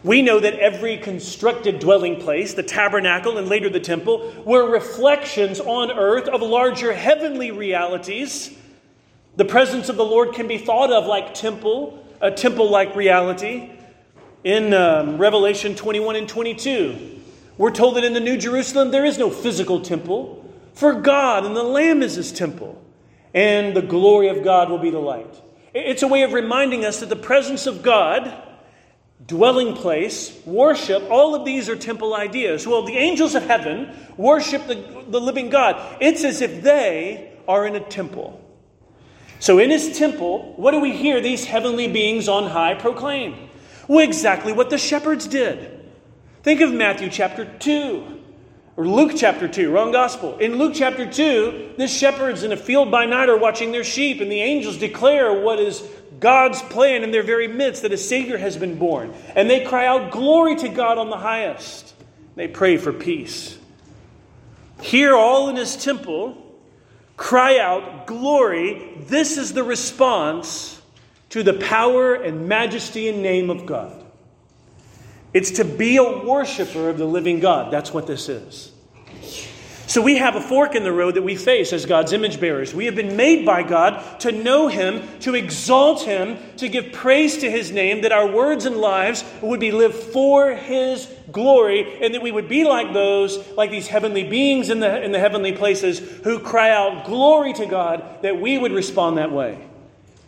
We 0.04 0.22
know 0.22 0.40
that 0.40 0.54
every 0.60 0.98
constructed 0.98 1.80
dwelling 1.80 2.22
place, 2.22 2.54
the 2.54 2.64
tabernacle 2.64 3.38
and 3.38 3.48
later 3.48 3.70
the 3.70 3.80
temple, 3.80 4.34
were 4.46 4.70
reflections 4.70 5.60
on 5.60 5.92
earth 5.92 6.28
of 6.28 6.42
larger 6.42 6.94
heavenly 6.94 7.52
realities. 7.52 8.56
The 9.36 9.46
presence 9.46 9.90
of 9.90 9.98
the 9.98 10.06
Lord 10.06 10.34
can 10.34 10.48
be 10.48 10.58
thought 10.58 10.92
of 10.92 11.06
like 11.06 11.34
temple 11.34 12.04
a 12.22 12.32
temple 12.32 12.70
like 12.70 12.96
reality. 12.96 13.72
In 14.44 14.74
um, 14.74 15.18
Revelation 15.18 15.76
21 15.76 16.16
and 16.16 16.30
22, 16.30 17.17
we're 17.58 17.72
told 17.72 17.96
that 17.96 18.04
in 18.04 18.14
the 18.14 18.20
New 18.20 18.38
Jerusalem 18.38 18.92
there 18.92 19.06
is 19.06 19.18
no 19.18 19.30
physical 19.30 19.82
temple, 19.82 20.44
for 20.74 20.94
God 20.94 21.46
and 21.46 21.56
the 21.56 21.64
Lamb 21.64 22.04
is 22.04 22.16
his 22.16 22.32
temple, 22.32 22.82
and 23.34 23.76
the 23.76 23.82
glory 23.82 24.28
of 24.30 24.44
God 24.44 24.70
will 24.70 24.78
be 24.78 24.92
the 24.92 25.00
light. 25.00 25.42
It's 25.74 26.04
a 26.04 26.08
way 26.08 26.24
of 26.24 26.34
reminding 26.34 26.86
us 26.86 27.00
that 27.00 27.10
the 27.10 27.16
presence 27.16 27.68
of 27.68 27.84
God, 27.84 28.34
dwelling 29.26 29.74
place, 29.74 30.36
worship, 30.46 31.04
all 31.10 31.36
of 31.36 31.46
these 31.46 31.70
are 31.70 31.76
temple 31.76 32.16
ideas. 32.16 32.66
Well, 32.68 32.84
the 32.84 32.98
angels 32.98 33.36
of 33.36 33.44
heaven 33.44 33.96
worship 34.18 34.68
the, 34.68 35.04
the 35.08 35.22
living 35.22 35.50
God. 35.50 35.98
It's 36.00 36.24
as 36.24 36.42
if 36.42 36.62
they 36.62 37.32
are 37.48 37.66
in 37.66 37.76
a 37.76 37.80
temple. 37.80 38.44
So, 39.40 39.60
in 39.60 39.70
his 39.70 39.98
temple, 39.98 40.54
what 40.58 40.72
do 40.72 40.80
we 40.80 40.96
hear 40.96 41.22
these 41.22 41.46
heavenly 41.46 41.88
beings 41.88 42.28
on 42.28 42.50
high 42.50 42.74
proclaim? 42.74 43.50
Well, 43.88 44.00
exactly 44.00 44.52
what 44.52 44.70
the 44.70 44.78
shepherds 44.78 45.28
did. 45.28 45.77
Think 46.48 46.62
of 46.62 46.72
Matthew 46.72 47.10
chapter 47.10 47.44
2, 47.44 48.22
or 48.78 48.88
Luke 48.88 49.12
chapter 49.18 49.50
2, 49.50 49.70
wrong 49.70 49.92
gospel. 49.92 50.38
In 50.38 50.58
Luke 50.58 50.72
chapter 50.74 51.06
2, 51.06 51.74
the 51.78 51.90
shepherds 51.90 52.44
in 52.44 52.54
a 52.54 52.56
field 52.56 52.90
by 52.90 53.06
night 53.06 53.28
are 53.28 53.38
watching 53.38 53.74
their 53.74 53.84
sheep, 53.84 54.22
and 54.22 54.32
the 54.32 54.40
angels 54.40 54.78
declare 54.78 55.42
what 55.42 55.60
is 55.60 55.84
God's 56.22 56.62
plan 56.62 57.04
in 57.04 57.12
their 57.12 57.22
very 57.22 57.50
midst 57.50 57.82
that 57.82 57.92
a 57.92 57.98
Savior 57.98 58.38
has 58.38 58.56
been 58.56 58.78
born. 58.78 59.14
And 59.36 59.50
they 59.50 59.66
cry 59.66 59.88
out, 59.88 60.10
Glory 60.10 60.56
to 60.56 60.70
God 60.70 60.98
on 60.98 61.10
the 61.10 61.18
highest. 61.18 61.94
They 62.38 62.48
pray 62.48 62.78
for 62.78 62.94
peace. 62.94 63.58
Here, 64.82 65.16
all 65.16 65.50
in 65.50 65.58
his 65.58 65.76
temple, 65.76 66.42
cry 67.18 67.60
out, 67.60 68.08
Glory. 68.08 68.94
This 69.02 69.38
is 69.38 69.52
the 69.52 69.66
response 69.66 70.82
to 71.32 71.44
the 71.44 71.56
power 71.56 72.16
and 72.16 72.48
majesty 72.48 73.10
and 73.10 73.22
name 73.22 73.50
of 73.50 73.66
God. 73.66 73.97
It's 75.38 75.52
to 75.52 75.64
be 75.64 75.98
a 75.98 76.04
worshiper 76.04 76.90
of 76.90 76.98
the 76.98 77.06
living 77.06 77.40
God. 77.40 77.72
That's 77.72 77.94
what 77.94 78.08
this 78.08 78.28
is. 78.28 78.72
So 79.86 80.02
we 80.02 80.18
have 80.18 80.36
a 80.36 80.42
fork 80.42 80.74
in 80.74 80.84
the 80.84 80.92
road 80.92 81.14
that 81.14 81.22
we 81.22 81.36
face 81.36 81.74
as 81.74 81.86
God's 81.86 82.12
image 82.12 82.40
bearers. 82.40 82.74
We 82.74 82.86
have 82.86 82.96
been 82.96 83.16
made 83.16 83.46
by 83.46 83.62
God 83.62 84.20
to 84.22 84.32
know 84.32 84.68
Him, 84.68 85.08
to 85.20 85.36
exalt 85.36 86.02
Him, 86.02 86.40
to 86.58 86.68
give 86.68 86.92
praise 86.92 87.38
to 87.38 87.52
His 87.52 87.70
name, 87.70 88.02
that 88.02 88.12
our 88.12 88.26
words 88.26 88.66
and 88.66 88.78
lives 88.78 89.24
would 89.44 89.60
be 89.60 89.72
lived 89.72 89.94
for 89.94 90.56
His 90.56 91.08
glory, 91.32 92.04
and 92.04 92.16
that 92.16 92.24
we 92.24 92.32
would 92.32 92.50
be 92.50 92.64
like 92.64 92.92
those, 92.94 93.38
like 93.50 93.70
these 93.70 93.88
heavenly 93.88 94.24
beings 94.24 94.72
in 94.72 94.80
the, 94.80 95.04
in 95.04 95.12
the 95.12 95.20
heavenly 95.20 95.52
places 95.52 96.00
who 96.24 96.40
cry 96.40 96.72
out, 96.72 97.06
Glory 97.06 97.54
to 97.54 97.68
God, 97.68 98.24
that 98.24 98.42
we 98.42 98.58
would 98.58 98.72
respond 98.72 99.20
that 99.20 99.32
way. 99.32 99.64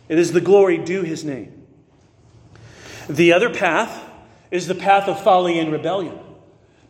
It 0.08 0.20
is 0.20 0.30
the 0.30 0.40
glory 0.40 0.78
due 0.78 1.02
His 1.02 1.24
name. 1.24 1.66
The 3.08 3.32
other 3.32 3.52
path 3.52 4.06
is 4.50 4.66
the 4.66 4.74
path 4.74 5.08
of 5.08 5.22
folly 5.22 5.58
and 5.58 5.72
rebellion 5.72 6.18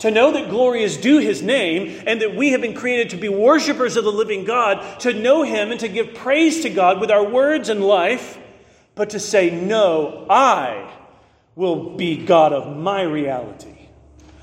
to 0.00 0.10
know 0.10 0.32
that 0.32 0.48
glory 0.48 0.82
is 0.82 0.96
due 0.96 1.18
his 1.18 1.42
name 1.42 2.02
and 2.06 2.22
that 2.22 2.34
we 2.34 2.50
have 2.50 2.62
been 2.62 2.74
created 2.74 3.10
to 3.10 3.16
be 3.16 3.28
worshipers 3.28 3.96
of 3.96 4.04
the 4.04 4.10
living 4.10 4.44
God, 4.44 4.98
to 5.00 5.12
know 5.12 5.42
him 5.42 5.70
and 5.70 5.80
to 5.80 5.88
give 5.88 6.14
praise 6.14 6.62
to 6.62 6.70
God 6.70 7.00
with 7.00 7.10
our 7.10 7.24
words 7.24 7.68
and 7.68 7.84
life, 7.84 8.38
but 8.94 9.10
to 9.10 9.20
say, 9.20 9.50
No, 9.50 10.26
I 10.28 10.90
will 11.54 11.96
be 11.96 12.24
God 12.24 12.54
of 12.54 12.76
my 12.76 13.02
reality. 13.02 13.76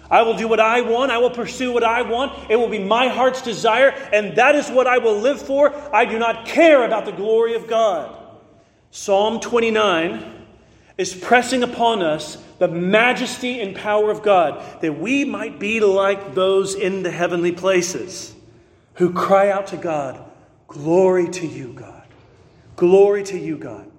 I 0.09 0.21
will 0.21 0.37
do 0.37 0.47
what 0.47 0.59
I 0.59 0.81
want. 0.81 1.11
I 1.11 1.17
will 1.17 1.31
pursue 1.31 1.73
what 1.73 1.83
I 1.83 2.03
want. 2.03 2.51
It 2.51 2.55
will 2.55 2.69
be 2.69 2.79
my 2.79 3.07
heart's 3.07 3.41
desire, 3.41 3.89
and 4.13 4.37
that 4.37 4.55
is 4.55 4.69
what 4.69 4.85
I 4.85 4.99
will 4.99 5.19
live 5.19 5.41
for. 5.41 5.73
I 5.93 6.05
do 6.05 6.19
not 6.19 6.45
care 6.45 6.85
about 6.85 7.05
the 7.05 7.11
glory 7.11 7.55
of 7.55 7.67
God. 7.67 8.15
Psalm 8.91 9.39
29 9.39 10.36
is 10.97 11.13
pressing 11.13 11.63
upon 11.63 12.01
us 12.01 12.37
the 12.59 12.67
majesty 12.67 13.61
and 13.61 13.75
power 13.75 14.09
of 14.09 14.23
God, 14.23 14.81
that 14.81 14.99
we 14.99 15.25
might 15.25 15.59
be 15.59 15.79
like 15.79 16.33
those 16.33 16.73
in 16.73 17.03
the 17.03 17.11
heavenly 17.11 17.51
places 17.51 18.33
who 18.95 19.13
cry 19.13 19.49
out 19.49 19.67
to 19.67 19.77
God, 19.77 20.23
Glory 20.67 21.29
to 21.29 21.47
you, 21.47 21.71
God. 21.73 22.03
Glory 22.75 23.23
to 23.23 23.39
you, 23.39 23.57
God. 23.57 23.89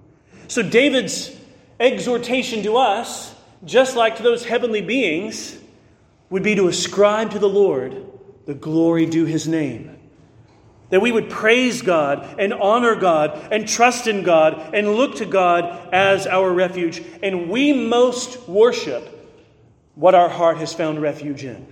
So, 0.47 0.61
David's 0.61 1.35
exhortation 1.79 2.63
to 2.63 2.77
us, 2.77 3.35
just 3.65 3.95
like 3.95 4.17
to 4.17 4.23
those 4.23 4.45
heavenly 4.45 4.81
beings, 4.81 5.57
would 6.29 6.43
be 6.43 6.55
to 6.55 6.67
ascribe 6.67 7.31
to 7.31 7.39
the 7.39 7.49
Lord 7.49 8.05
the 8.45 8.53
glory 8.53 9.05
due 9.05 9.25
his 9.25 9.47
name. 9.47 9.98
That 10.89 11.01
we 11.01 11.11
would 11.11 11.29
praise 11.29 11.81
God 11.81 12.35
and 12.39 12.53
honor 12.53 12.95
God 12.95 13.49
and 13.51 13.67
trust 13.67 14.07
in 14.07 14.23
God 14.23 14.73
and 14.73 14.95
look 14.95 15.17
to 15.17 15.25
God 15.25 15.93
as 15.93 16.25
our 16.25 16.51
refuge. 16.51 17.01
And 17.21 17.49
we 17.49 17.73
most 17.73 18.47
worship 18.47 19.15
what 19.95 20.15
our 20.15 20.29
heart 20.29 20.57
has 20.57 20.73
found 20.73 21.01
refuge 21.01 21.43
in. 21.43 21.67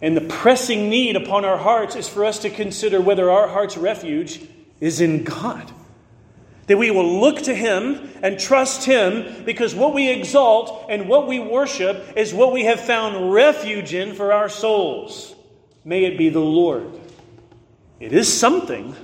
And 0.00 0.16
the 0.16 0.22
pressing 0.22 0.88
need 0.88 1.16
upon 1.16 1.44
our 1.44 1.56
hearts 1.56 1.96
is 1.96 2.08
for 2.08 2.24
us 2.24 2.40
to 2.40 2.50
consider 2.50 3.00
whether 3.00 3.30
our 3.30 3.48
heart's 3.48 3.76
refuge 3.76 4.40
is 4.80 5.00
in 5.00 5.24
God. 5.24 5.72
That 6.66 6.78
we 6.78 6.90
will 6.90 7.20
look 7.20 7.42
to 7.42 7.54
Him 7.54 8.10
and 8.22 8.38
trust 8.38 8.84
Him 8.84 9.44
because 9.44 9.74
what 9.74 9.94
we 9.94 10.10
exalt 10.10 10.86
and 10.88 11.08
what 11.08 11.26
we 11.26 11.38
worship 11.38 12.16
is 12.16 12.32
what 12.32 12.52
we 12.52 12.64
have 12.64 12.80
found 12.80 13.32
refuge 13.32 13.94
in 13.94 14.14
for 14.14 14.32
our 14.32 14.48
souls. 14.48 15.34
May 15.84 16.04
it 16.04 16.16
be 16.16 16.28
the 16.28 16.40
Lord. 16.40 16.90
It 18.00 18.12
is 18.12 18.32
something. 18.32 18.94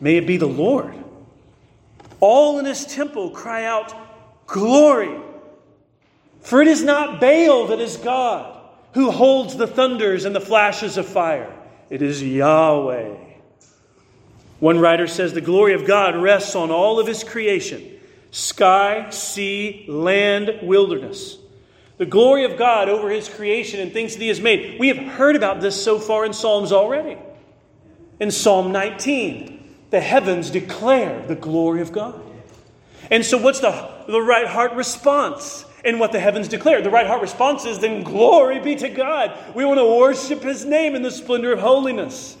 May 0.00 0.16
it 0.16 0.26
be 0.26 0.36
the 0.36 0.46
Lord. 0.46 0.94
All 2.20 2.58
in 2.58 2.64
His 2.64 2.84
temple 2.84 3.30
cry 3.30 3.64
out, 3.64 3.94
Glory! 4.46 5.18
For 6.40 6.60
it 6.60 6.68
is 6.68 6.82
not 6.82 7.20
Baal 7.20 7.66
that 7.68 7.80
is 7.80 7.96
God, 7.96 8.60
who 8.94 9.10
holds 9.10 9.56
the 9.56 9.66
thunders 9.66 10.24
and 10.24 10.34
the 10.34 10.40
flashes 10.40 10.96
of 10.96 11.06
fire. 11.06 11.54
It 11.90 12.02
is 12.02 12.22
Yahweh 12.22 13.30
one 14.60 14.78
writer 14.78 15.06
says 15.06 15.32
the 15.32 15.40
glory 15.40 15.72
of 15.72 15.86
God 15.86 16.14
rests 16.14 16.54
on 16.54 16.70
all 16.70 17.00
of 17.00 17.06
his 17.06 17.24
creation 17.24 17.96
sky, 18.30 19.10
sea, 19.10 19.84
land, 19.88 20.60
wilderness. 20.62 21.38
The 22.00 22.06
glory 22.06 22.44
of 22.44 22.56
God 22.56 22.88
over 22.88 23.10
his 23.10 23.28
creation 23.28 23.78
and 23.78 23.92
things 23.92 24.14
that 24.14 24.22
he 24.22 24.28
has 24.28 24.40
made. 24.40 24.80
We 24.80 24.88
have 24.88 24.96
heard 24.96 25.36
about 25.36 25.60
this 25.60 25.84
so 25.84 25.98
far 25.98 26.24
in 26.24 26.32
Psalms 26.32 26.72
already. 26.72 27.18
In 28.18 28.30
Psalm 28.30 28.72
19, 28.72 29.76
the 29.90 30.00
heavens 30.00 30.48
declare 30.48 31.22
the 31.26 31.34
glory 31.34 31.82
of 31.82 31.92
God. 31.92 32.18
And 33.10 33.22
so, 33.22 33.36
what's 33.36 33.60
the, 33.60 33.72
the 34.06 34.22
right 34.22 34.46
heart 34.46 34.72
response 34.72 35.66
in 35.84 35.98
what 35.98 36.12
the 36.12 36.20
heavens 36.20 36.48
declare? 36.48 36.80
The 36.80 36.88
right 36.88 37.06
heart 37.06 37.20
response 37.20 37.66
is 37.66 37.80
then, 37.80 38.02
Glory 38.02 38.60
be 38.60 38.76
to 38.76 38.88
God. 38.88 39.54
We 39.54 39.66
want 39.66 39.78
to 39.78 39.84
worship 39.84 40.42
his 40.42 40.64
name 40.64 40.94
in 40.94 41.02
the 41.02 41.10
splendor 41.10 41.52
of 41.52 41.58
holiness. 41.58 42.34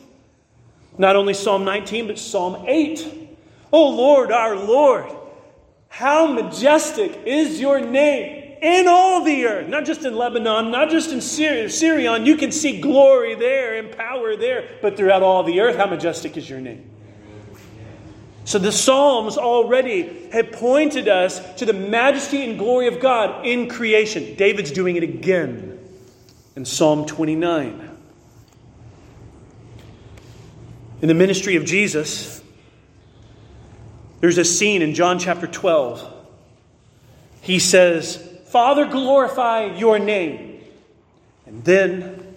Not 0.96 1.16
only 1.16 1.34
Psalm 1.34 1.66
19, 1.66 2.06
but 2.06 2.18
Psalm 2.18 2.64
8. 2.66 3.36
Oh 3.74 3.90
Lord, 3.90 4.32
our 4.32 4.56
Lord, 4.56 5.14
how 5.88 6.28
majestic 6.28 7.24
is 7.26 7.60
your 7.60 7.78
name 7.78 8.39
in 8.60 8.88
all 8.88 9.24
the 9.24 9.46
earth, 9.46 9.68
not 9.68 9.84
just 9.84 10.04
in 10.04 10.14
Lebanon, 10.14 10.70
not 10.70 10.90
just 10.90 11.12
in 11.12 11.20
Syria, 11.20 11.68
Sirion. 11.68 12.26
You 12.26 12.36
can 12.36 12.52
see 12.52 12.80
glory 12.80 13.34
there 13.34 13.78
and 13.78 13.96
power 13.96 14.36
there, 14.36 14.68
but 14.82 14.96
throughout 14.96 15.22
all 15.22 15.42
the 15.42 15.60
earth, 15.60 15.76
how 15.76 15.86
majestic 15.86 16.36
is 16.36 16.48
your 16.48 16.60
name. 16.60 16.90
So 18.44 18.58
the 18.58 18.72
Psalms 18.72 19.38
already 19.38 20.28
have 20.32 20.52
pointed 20.52 21.08
us 21.08 21.40
to 21.54 21.66
the 21.66 21.72
majesty 21.72 22.44
and 22.48 22.58
glory 22.58 22.88
of 22.88 23.00
God 23.00 23.46
in 23.46 23.68
creation. 23.68 24.34
David's 24.34 24.72
doing 24.72 24.96
it 24.96 25.02
again 25.02 25.78
in 26.56 26.64
Psalm 26.64 27.06
29. 27.06 27.98
In 31.02 31.08
the 31.08 31.14
ministry 31.14 31.56
of 31.56 31.64
Jesus, 31.64 32.42
there's 34.20 34.36
a 34.36 34.44
scene 34.44 34.82
in 34.82 34.94
John 34.94 35.18
chapter 35.18 35.46
12. 35.46 36.12
He 37.40 37.58
says, 37.58 38.29
Father, 38.50 38.84
glorify 38.84 39.76
your 39.76 40.00
name. 40.00 40.60
And 41.46 41.62
then 41.64 42.34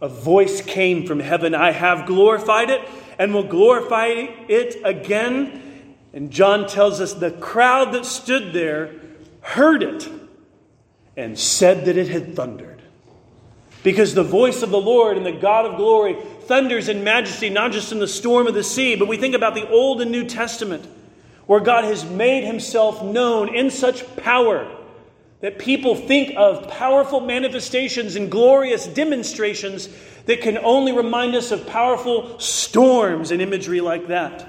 a 0.00 0.08
voice 0.08 0.62
came 0.62 1.04
from 1.04 1.18
heaven 1.18 1.52
I 1.52 1.72
have 1.72 2.06
glorified 2.06 2.70
it 2.70 2.80
and 3.18 3.34
will 3.34 3.42
glorify 3.42 4.06
it 4.06 4.80
again. 4.84 5.96
And 6.12 6.30
John 6.30 6.68
tells 6.68 7.00
us 7.00 7.12
the 7.12 7.32
crowd 7.32 7.92
that 7.94 8.06
stood 8.06 8.52
there 8.52 8.92
heard 9.40 9.82
it 9.82 10.08
and 11.16 11.36
said 11.36 11.86
that 11.86 11.96
it 11.96 12.06
had 12.06 12.36
thundered. 12.36 12.80
Because 13.82 14.14
the 14.14 14.22
voice 14.22 14.62
of 14.62 14.70
the 14.70 14.80
Lord 14.80 15.16
and 15.16 15.26
the 15.26 15.32
God 15.32 15.66
of 15.66 15.76
glory 15.76 16.16
thunders 16.42 16.88
in 16.88 17.02
majesty, 17.02 17.50
not 17.50 17.72
just 17.72 17.90
in 17.90 17.98
the 17.98 18.06
storm 18.06 18.46
of 18.46 18.54
the 18.54 18.62
sea, 18.62 18.94
but 18.94 19.08
we 19.08 19.16
think 19.16 19.34
about 19.34 19.54
the 19.54 19.68
Old 19.68 20.00
and 20.02 20.12
New 20.12 20.24
Testament, 20.24 20.86
where 21.46 21.58
God 21.58 21.82
has 21.82 22.04
made 22.04 22.44
himself 22.44 23.02
known 23.02 23.52
in 23.52 23.72
such 23.72 24.16
power 24.16 24.72
that 25.40 25.58
people 25.58 25.94
think 25.94 26.34
of 26.36 26.68
powerful 26.68 27.20
manifestations 27.20 28.16
and 28.16 28.30
glorious 28.30 28.86
demonstrations 28.86 29.88
that 30.26 30.40
can 30.40 30.58
only 30.58 30.92
remind 30.92 31.34
us 31.34 31.52
of 31.52 31.66
powerful 31.66 32.38
storms 32.40 33.30
and 33.30 33.40
imagery 33.40 33.80
like 33.80 34.08
that. 34.08 34.48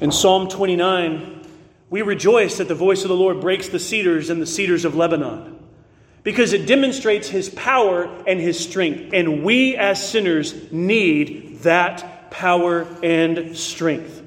In 0.00 0.10
Psalm 0.10 0.48
29, 0.48 1.46
we 1.90 2.02
rejoice 2.02 2.58
that 2.58 2.68
the 2.68 2.74
voice 2.74 3.02
of 3.02 3.08
the 3.08 3.16
Lord 3.16 3.40
breaks 3.40 3.68
the 3.68 3.78
cedars 3.78 4.30
and 4.30 4.42
the 4.42 4.46
cedars 4.46 4.84
of 4.84 4.96
Lebanon 4.96 5.58
because 6.24 6.52
it 6.52 6.66
demonstrates 6.66 7.28
his 7.28 7.50
power 7.50 8.04
and 8.26 8.40
his 8.40 8.58
strength. 8.58 9.12
And 9.12 9.44
we 9.44 9.76
as 9.76 10.06
sinners 10.06 10.72
need 10.72 11.60
that 11.60 12.30
power 12.30 12.86
and 13.02 13.56
strength. 13.56 14.21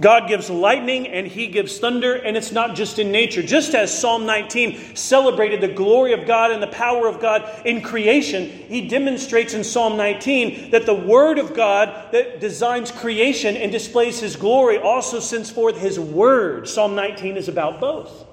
God 0.00 0.28
gives 0.28 0.48
lightning 0.48 1.08
and 1.08 1.26
he 1.26 1.48
gives 1.48 1.78
thunder, 1.78 2.14
and 2.14 2.36
it's 2.36 2.52
not 2.52 2.76
just 2.76 3.00
in 3.00 3.10
nature. 3.10 3.42
Just 3.42 3.74
as 3.74 3.96
Psalm 3.96 4.26
19 4.26 4.94
celebrated 4.94 5.60
the 5.60 5.68
glory 5.68 6.12
of 6.12 6.24
God 6.24 6.52
and 6.52 6.62
the 6.62 6.68
power 6.68 7.08
of 7.08 7.20
God 7.20 7.66
in 7.66 7.82
creation, 7.82 8.48
he 8.48 8.86
demonstrates 8.86 9.54
in 9.54 9.64
Psalm 9.64 9.96
19 9.96 10.70
that 10.70 10.86
the 10.86 10.94
Word 10.94 11.38
of 11.38 11.54
God 11.54 12.12
that 12.12 12.38
designs 12.38 12.92
creation 12.92 13.56
and 13.56 13.72
displays 13.72 14.20
his 14.20 14.36
glory 14.36 14.78
also 14.78 15.18
sends 15.18 15.50
forth 15.50 15.76
his 15.78 15.98
Word. 15.98 16.68
Psalm 16.68 16.94
19 16.94 17.36
is 17.36 17.48
about 17.48 17.80
both. 17.80 18.24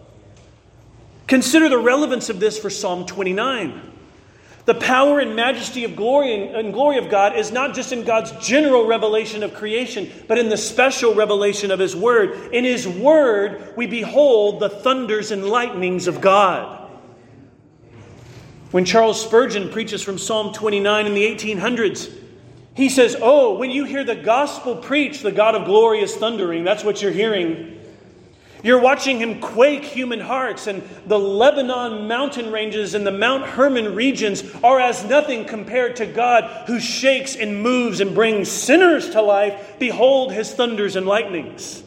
Consider 1.25 1.67
the 1.67 1.80
relevance 1.80 2.30
of 2.30 2.39
this 2.39 2.60
for 2.60 2.69
Psalm 2.69 3.08
29. 3.08 3.93
The 4.65 4.73
power 4.73 5.19
and 5.19 5.36
majesty 5.36 5.84
of 5.84 5.95
glory 5.95 6.47
and, 6.47 6.73
glory 6.73 6.97
of 6.97 7.10
God 7.10 7.36
is 7.36 7.51
not 7.51 7.75
just 7.75 7.91
in 7.91 8.04
God's 8.04 8.32
general 8.43 8.88
revelation 8.88 9.43
of 9.43 9.54
creation, 9.54 10.12
but 10.28 10.39
in 10.39 10.49
the 10.49 10.58
special 10.58 11.13
revelation 11.13 11.69
of 11.69 11.78
His 11.78 11.95
Word. 11.95 12.51
In 12.51 12.63
His 12.63 12.88
Word, 12.88 13.73
we 13.78 13.86
behold 13.86 14.60
the 14.60 14.69
thunders 14.69 15.30
and 15.30 15.45
lightnings 15.45 16.08
of 16.08 16.19
God. 16.19 16.89
When 18.71 18.86
Charles 18.86 19.23
Spurgeon 19.23 19.69
preaches 19.69 20.01
from 20.01 20.17
Psalm 20.17 20.51
29 20.51 21.06
in 21.06 21.13
the 21.13 21.23
1800s, 21.23 22.12
he 22.73 22.89
says, 22.89 23.15
Oh, 23.21 23.58
when 23.58 23.69
you 23.69 23.86
hear 23.86 24.04
the 24.04 24.15
gospel 24.15 24.75
preached, 24.75 25.21
the 25.21 25.32
God 25.32 25.56
of 25.56 25.65
glory 25.65 26.01
is 26.01 26.15
thundering. 26.15 26.63
That's 26.63 26.84
what 26.84 27.01
you're 27.01 27.12
hearing. 27.12 27.74
You're 28.65 28.82
watching 28.82 29.19
him 29.19 29.41
quake 29.41 29.84
human 29.84 30.19
hearts, 30.19 30.65
and 30.65 30.82
the 31.06 31.19
Lebanon 31.19 32.08
mountain 32.08 32.51
ranges 32.51 32.95
and 32.95 33.06
the 33.06 33.12
Mount 33.12 33.45
Hermon 33.45 33.93
regions 33.93 34.43
are 34.63 34.80
as 34.80 35.06
nothing 35.06 35.45
compared 35.45 35.97
to 35.97 36.08
God 36.08 36.65
who 36.65 36.80
shakes 36.80 37.36
and 37.36 37.62
moves 37.62 37.99
and 37.99 38.15
brings 38.15 38.49
sinners 38.49 39.12
to 39.12 39.21
life. 39.21 39.75
Behold 39.78 40.34
his 40.34 40.51
thunders 40.51 40.95
and 40.95 41.06
lightnings. 41.06 41.84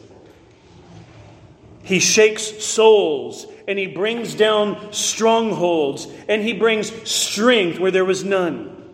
He 1.83 1.99
shakes 1.99 2.63
souls 2.63 3.45
and 3.67 3.77
he 3.77 3.87
brings 3.87 4.33
down 4.33 4.93
strongholds 4.93 6.07
and 6.29 6.41
he 6.41 6.53
brings 6.53 6.93
strength 7.11 7.77
where 7.77 7.91
there 7.91 8.05
was 8.05 8.23
none. 8.23 8.93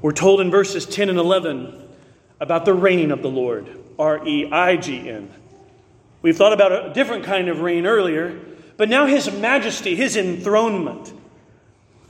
We're 0.00 0.12
told 0.12 0.40
in 0.40 0.50
verses 0.50 0.86
10 0.86 1.10
and 1.10 1.18
11 1.18 1.86
about 2.40 2.64
the 2.64 2.72
reign 2.72 3.10
of 3.10 3.20
the 3.20 3.28
Lord, 3.28 3.68
R 3.98 4.26
E 4.26 4.50
I 4.50 4.76
G 4.76 5.10
N. 5.10 5.34
We've 6.22 6.36
thought 6.36 6.52
about 6.52 6.72
a 6.72 6.92
different 6.92 7.24
kind 7.24 7.48
of 7.48 7.60
reign 7.60 7.86
earlier, 7.86 8.40
but 8.76 8.88
now 8.88 9.06
his 9.06 9.30
majesty, 9.32 9.94
his 9.94 10.16
enthronement. 10.16 11.12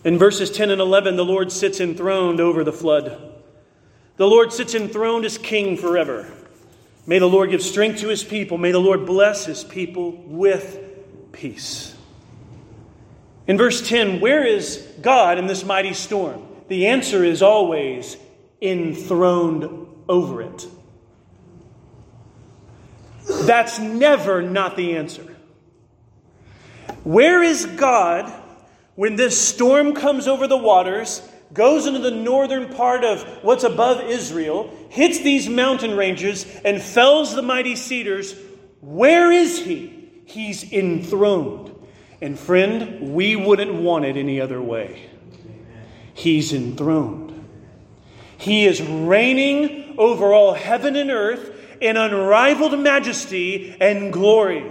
In 0.05 0.19
verses 0.19 0.51
10 0.51 0.71
and 0.71 0.81
11, 0.81 1.17
the 1.17 1.25
Lord 1.25 1.53
sits 1.53 1.81
enthroned 1.81 2.41
over 2.41 2.65
the 2.65 2.73
flood. 2.73 3.35
The 4.17 4.27
Lord 4.27 4.53
sits 4.53 4.75
enthroned 4.75 5.25
as 5.25 5.39
king 5.39 5.77
forever. 5.77 6.33
May 7.07 7.19
the 7.19 7.29
Lord 7.29 7.51
give 7.51 7.63
strength 7.63 8.01
to 8.01 8.09
his 8.09 8.23
people. 8.25 8.59
May 8.59 8.73
the 8.73 8.79
Lord 8.79 9.07
bless 9.07 9.47
his 9.47 9.65
people 9.65 10.13
with 10.13 10.79
peace. 11.33 11.95
In 13.47 13.57
verse 13.57 13.87
10, 13.87 14.21
where 14.21 14.45
is 14.45 14.87
God 15.01 15.39
in 15.39 15.47
this 15.47 15.65
mighty 15.65 15.95
storm? 15.95 16.47
The 16.69 16.89
answer 16.89 17.25
is 17.25 17.41
always 17.41 18.19
enthroned 18.61 19.87
over 20.09 20.43
it. 20.43 20.67
That's 23.29 23.79
never 23.79 24.43
not 24.43 24.77
the 24.77 24.97
answer. 24.97 25.37
Where 27.05 27.43
is 27.43 27.67
God 27.67 28.33
when 28.95 29.17
this 29.17 29.41
storm 29.41 29.95
comes 29.95 30.27
over 30.27 30.47
the 30.47 30.57
waters, 30.57 31.23
goes 31.53 31.87
into 31.87 32.01
the 32.01 32.11
northern 32.11 32.75
part 32.75 33.05
of 33.05 33.23
what's 33.43 33.65
above 33.65 34.03
Israel, 34.05 34.75
hits 34.89 35.21
these 35.21 35.49
mountain 35.49 35.97
ranges, 35.97 36.45
and 36.65 36.83
fells 36.83 37.35
the 37.35 37.43
mighty 37.43 37.77
cedars? 37.77 38.35
Where 38.81 39.31
is 39.31 39.65
He? 39.65 40.11
He's 40.25 40.73
enthroned. 40.73 41.75
And 42.21 42.39
friend, 42.39 43.15
we 43.15 43.37
wouldn't 43.37 43.75
want 43.75 44.05
it 44.05 44.17
any 44.17 44.41
other 44.41 44.61
way. 44.61 45.09
He's 46.15 46.53
enthroned. 46.53 47.47
He 48.37 48.67
is 48.67 48.83
reigning 48.83 49.95
over 49.99 50.33
all 50.33 50.55
heaven 50.55 50.97
and 50.97 51.11
earth 51.11 51.58
in 51.81 51.97
unrivaled 51.97 52.79
majesty 52.79 53.77
and 53.81 54.13
glory. 54.13 54.65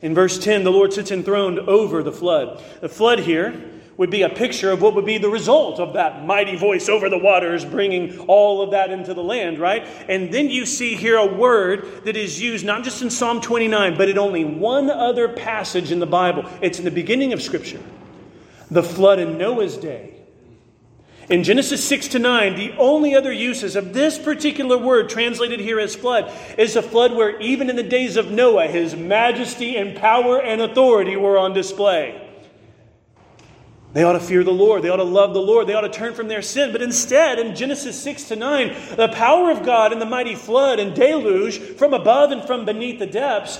In 0.00 0.14
verse 0.14 0.38
10, 0.38 0.64
the 0.64 0.72
Lord 0.72 0.92
sits 0.92 1.10
enthroned 1.10 1.60
over 1.60 2.02
the 2.02 2.12
flood. 2.12 2.62
The 2.80 2.88
flood 2.88 3.20
here 3.20 3.70
would 3.96 4.10
be 4.10 4.22
a 4.22 4.28
picture 4.28 4.70
of 4.70 4.80
what 4.80 4.94
would 4.94 5.04
be 5.04 5.18
the 5.18 5.28
result 5.28 5.78
of 5.78 5.92
that 5.92 6.24
mighty 6.24 6.56
voice 6.56 6.88
over 6.88 7.08
the 7.08 7.18
waters, 7.18 7.64
bringing 7.64 8.18
all 8.20 8.62
of 8.62 8.70
that 8.72 8.90
into 8.90 9.14
the 9.14 9.22
land, 9.22 9.58
right? 9.58 9.86
And 10.08 10.32
then 10.32 10.48
you 10.48 10.66
see 10.66 10.96
here 10.96 11.16
a 11.16 11.26
word 11.26 12.04
that 12.04 12.16
is 12.16 12.40
used 12.40 12.64
not 12.64 12.84
just 12.84 13.02
in 13.02 13.10
Psalm 13.10 13.40
29, 13.40 13.96
but 13.96 14.08
in 14.08 14.18
only 14.18 14.44
one 14.44 14.90
other 14.90 15.28
passage 15.28 15.92
in 15.92 16.00
the 16.00 16.06
Bible. 16.06 16.44
It's 16.60 16.78
in 16.78 16.84
the 16.84 16.90
beginning 16.90 17.32
of 17.32 17.42
Scripture 17.42 17.80
the 18.70 18.82
flood 18.82 19.18
in 19.18 19.36
Noah's 19.36 19.76
day. 19.76 20.21
In 21.32 21.44
Genesis 21.44 21.82
6 21.88 22.08
to 22.08 22.18
9, 22.18 22.56
the 22.56 22.72
only 22.76 23.14
other 23.14 23.32
uses 23.32 23.74
of 23.74 23.94
this 23.94 24.18
particular 24.18 24.76
word 24.76 25.08
translated 25.08 25.60
here 25.60 25.80
as 25.80 25.96
flood 25.96 26.30
is 26.58 26.76
a 26.76 26.82
flood 26.82 27.14
where 27.14 27.40
even 27.40 27.70
in 27.70 27.76
the 27.76 27.82
days 27.82 28.18
of 28.18 28.30
Noah, 28.30 28.66
his 28.66 28.94
majesty 28.94 29.78
and 29.78 29.96
power 29.96 30.42
and 30.42 30.60
authority 30.60 31.16
were 31.16 31.38
on 31.38 31.54
display. 31.54 32.28
They 33.94 34.02
ought 34.02 34.12
to 34.12 34.20
fear 34.20 34.44
the 34.44 34.50
Lord. 34.50 34.82
They 34.82 34.90
ought 34.90 34.96
to 34.96 35.04
love 35.04 35.32
the 35.32 35.40
Lord. 35.40 35.66
They 35.66 35.72
ought 35.72 35.80
to 35.80 35.88
turn 35.88 36.12
from 36.12 36.28
their 36.28 36.42
sin. 36.42 36.70
But 36.70 36.82
instead, 36.82 37.38
in 37.38 37.56
Genesis 37.56 37.98
6 38.02 38.24
to 38.24 38.36
9, 38.36 38.96
the 38.96 39.08
power 39.08 39.50
of 39.50 39.64
God 39.64 39.94
in 39.94 40.00
the 40.00 40.04
mighty 40.04 40.34
flood 40.34 40.80
and 40.80 40.94
deluge 40.94 41.58
from 41.58 41.94
above 41.94 42.30
and 42.30 42.46
from 42.46 42.66
beneath 42.66 42.98
the 42.98 43.06
depths 43.06 43.58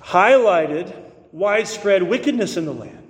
highlighted 0.00 0.92
widespread 1.30 2.02
wickedness 2.02 2.56
in 2.56 2.64
the 2.64 2.74
land. 2.74 3.07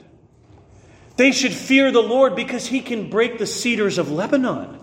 They 1.18 1.33
should 1.33 1.52
fear 1.52 1.90
the 1.90 2.00
Lord 2.00 2.37
because 2.37 2.68
he 2.68 2.81
can 2.81 3.11
break 3.11 3.38
the 3.38 3.46
cedars 3.46 3.98
of 3.98 4.09
Lebanon. 4.09 4.78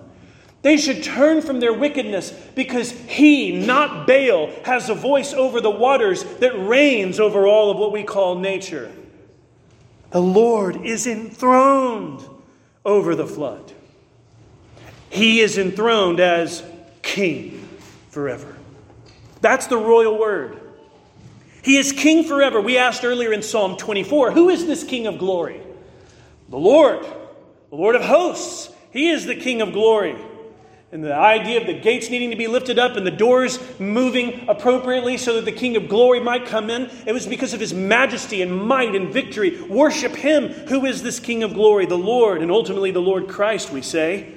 They 0.64 0.76
should 0.76 1.02
turn 1.02 1.42
from 1.42 1.62
their 1.62 1.74
wickedness 1.74 2.30
because 2.56 2.92
he, 2.92 3.66
not 3.66 4.06
Baal, 4.06 4.52
has 4.66 4.90
a 4.90 4.96
voice 4.96 5.32
over 5.34 5.62
the 5.62 5.72
waters 5.72 6.26
that 6.40 6.52
reigns 6.68 7.22
over 7.22 7.48
all 7.48 7.72
of 7.72 7.78
what 7.78 7.94
we 7.94 8.04
call 8.04 8.38
nature. 8.38 8.92
The 10.12 10.22
Lord 10.22 10.86
is 10.86 11.08
enthroned 11.08 12.28
over 12.84 13.16
the 13.16 13.28
flood. 13.28 13.72
He 15.10 15.40
is 15.40 15.58
enthroned 15.58 16.20
as 16.20 16.64
king 17.02 17.66
forever. 18.10 18.58
That's 19.40 19.68
the 19.68 19.78
royal 19.78 20.20
word. 20.20 20.60
He 21.62 21.78
is 21.78 21.94
king 21.94 22.26
forever. 22.26 22.60
We 22.60 22.78
asked 22.78 23.06
earlier 23.06 23.32
in 23.32 23.42
Psalm 23.42 23.78
24 23.78 24.32
who 24.32 24.50
is 24.50 24.66
this 24.66 24.84
king 24.84 25.08
of 25.08 25.18
glory? 25.18 25.62
The 26.50 26.58
Lord, 26.58 27.04
the 27.70 27.76
Lord 27.76 27.96
of 27.96 28.04
hosts. 28.04 28.72
He 28.92 29.10
is 29.10 29.26
the 29.26 29.36
King 29.36 29.62
of 29.62 29.74
glory. 29.74 30.16
And 30.92 31.04
the 31.04 31.14
idea 31.14 31.60
of 31.60 31.68
the 31.68 31.74
gates 31.74 32.10
needing 32.10 32.30
to 32.30 32.38
be 32.38 32.48
lifted 32.48 32.80
up 32.80 32.96
and 32.96 33.06
the 33.06 33.12
doors 33.12 33.60
moving 33.80 34.48
appropriately 34.48 35.18
so 35.18 35.34
that 35.34 35.46
the 35.46 35.52
King 35.52 35.76
of 35.76 35.90
glory 35.90 36.22
might 36.22 36.46
come 36.46 36.70
in, 36.70 36.90
it 37.06 37.12
was 37.12 37.28
because 37.28 37.54
of 37.54 37.60
his 37.60 37.74
majesty 37.74 38.42
and 38.42 38.56
might 38.56 38.96
and 38.96 39.12
victory. 39.12 39.62
Worship 39.64 40.16
him 40.16 40.50
who 40.70 40.86
is 40.86 41.04
this 41.04 41.20
King 41.20 41.44
of 41.44 41.54
glory, 41.54 41.86
the 41.86 41.98
Lord, 41.98 42.42
and 42.42 42.52
ultimately 42.52 42.92
the 42.92 43.02
Lord 43.02 43.28
Christ, 43.28 43.72
we 43.72 43.82
say. 43.82 44.34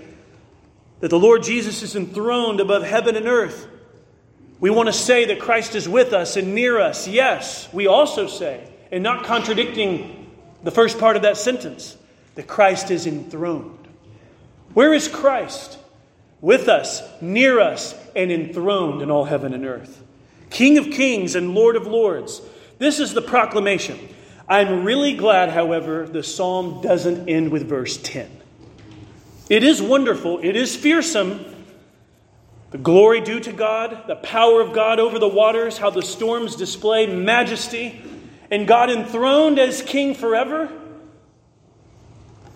That 1.00 1.10
the 1.10 1.18
Lord 1.18 1.44
Jesus 1.44 1.82
is 1.82 1.94
enthroned 1.94 2.58
above 2.58 2.82
heaven 2.82 3.14
and 3.14 3.28
earth. 3.28 3.68
We 4.58 4.70
want 4.70 4.88
to 4.88 4.92
say 4.92 5.26
that 5.26 5.38
Christ 5.38 5.76
is 5.76 5.88
with 5.88 6.12
us 6.12 6.36
and 6.36 6.54
near 6.54 6.80
us. 6.80 7.06
Yes, 7.06 7.72
we 7.72 7.86
also 7.86 8.26
say, 8.26 8.66
and 8.90 9.04
not 9.04 9.24
contradicting 9.24 10.34
the 10.64 10.72
first 10.72 10.98
part 10.98 11.14
of 11.14 11.22
that 11.22 11.36
sentence, 11.36 11.96
that 12.38 12.46
Christ 12.46 12.92
is 12.92 13.04
enthroned. 13.04 13.88
Where 14.72 14.94
is 14.94 15.08
Christ? 15.08 15.76
With 16.40 16.68
us, 16.68 17.02
near 17.20 17.58
us, 17.58 17.96
and 18.14 18.30
enthroned 18.30 19.02
in 19.02 19.10
all 19.10 19.24
heaven 19.24 19.52
and 19.52 19.66
earth. 19.66 20.04
King 20.48 20.78
of 20.78 20.84
kings 20.92 21.34
and 21.34 21.52
Lord 21.52 21.74
of 21.74 21.88
lords. 21.88 22.40
This 22.78 23.00
is 23.00 23.12
the 23.12 23.22
proclamation. 23.22 23.98
I'm 24.48 24.84
really 24.84 25.14
glad, 25.14 25.50
however, 25.50 26.06
the 26.06 26.22
psalm 26.22 26.80
doesn't 26.80 27.28
end 27.28 27.50
with 27.50 27.68
verse 27.68 27.96
10. 27.96 28.30
It 29.50 29.64
is 29.64 29.82
wonderful, 29.82 30.38
it 30.38 30.54
is 30.54 30.76
fearsome. 30.76 31.44
The 32.70 32.78
glory 32.78 33.20
due 33.20 33.40
to 33.40 33.52
God, 33.52 34.04
the 34.06 34.14
power 34.14 34.60
of 34.60 34.72
God 34.72 35.00
over 35.00 35.18
the 35.18 35.26
waters, 35.26 35.76
how 35.76 35.90
the 35.90 36.02
storms 36.02 36.54
display 36.54 37.06
majesty, 37.06 38.00
and 38.48 38.68
God 38.68 38.90
enthroned 38.90 39.58
as 39.58 39.82
king 39.82 40.14
forever. 40.14 40.70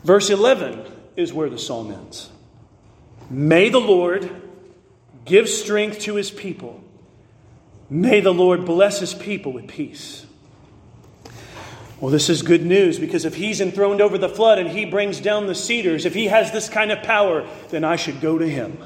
Verse 0.04 0.30
11 0.30 0.84
is 1.16 1.32
where 1.32 1.48
the 1.48 1.58
psalm 1.58 1.92
ends. 1.92 2.30
May 3.30 3.68
the 3.68 3.80
Lord 3.80 4.30
give 5.24 5.48
strength 5.48 6.00
to 6.00 6.16
his 6.16 6.30
people. 6.30 6.82
May 7.88 8.20
the 8.20 8.34
Lord 8.34 8.64
bless 8.64 9.00
his 9.00 9.14
people 9.14 9.52
with 9.52 9.68
peace. 9.68 10.26
Well, 12.00 12.10
this 12.10 12.28
is 12.28 12.42
good 12.42 12.64
news 12.64 12.98
because 12.98 13.24
if 13.24 13.36
he's 13.36 13.60
enthroned 13.60 14.00
over 14.00 14.18
the 14.18 14.28
flood 14.28 14.58
and 14.58 14.68
he 14.68 14.84
brings 14.84 15.20
down 15.20 15.46
the 15.46 15.54
cedars, 15.54 16.04
if 16.04 16.14
he 16.14 16.26
has 16.26 16.50
this 16.50 16.68
kind 16.68 16.90
of 16.90 17.02
power, 17.04 17.46
then 17.68 17.84
I 17.84 17.94
should 17.94 18.20
go 18.20 18.38
to 18.38 18.48
him. 18.48 18.76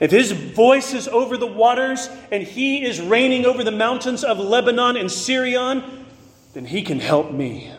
If 0.00 0.10
his 0.10 0.32
voice 0.32 0.94
is 0.94 1.06
over 1.06 1.36
the 1.36 1.46
waters 1.46 2.08
and 2.32 2.42
he 2.42 2.84
is 2.84 3.00
reigning 3.00 3.46
over 3.46 3.62
the 3.62 3.70
mountains 3.70 4.24
of 4.24 4.38
Lebanon 4.38 4.96
and 4.96 5.08
Sirion, 5.08 6.06
then 6.54 6.64
he 6.64 6.82
can 6.82 6.98
help 6.98 7.30
me. 7.30 7.70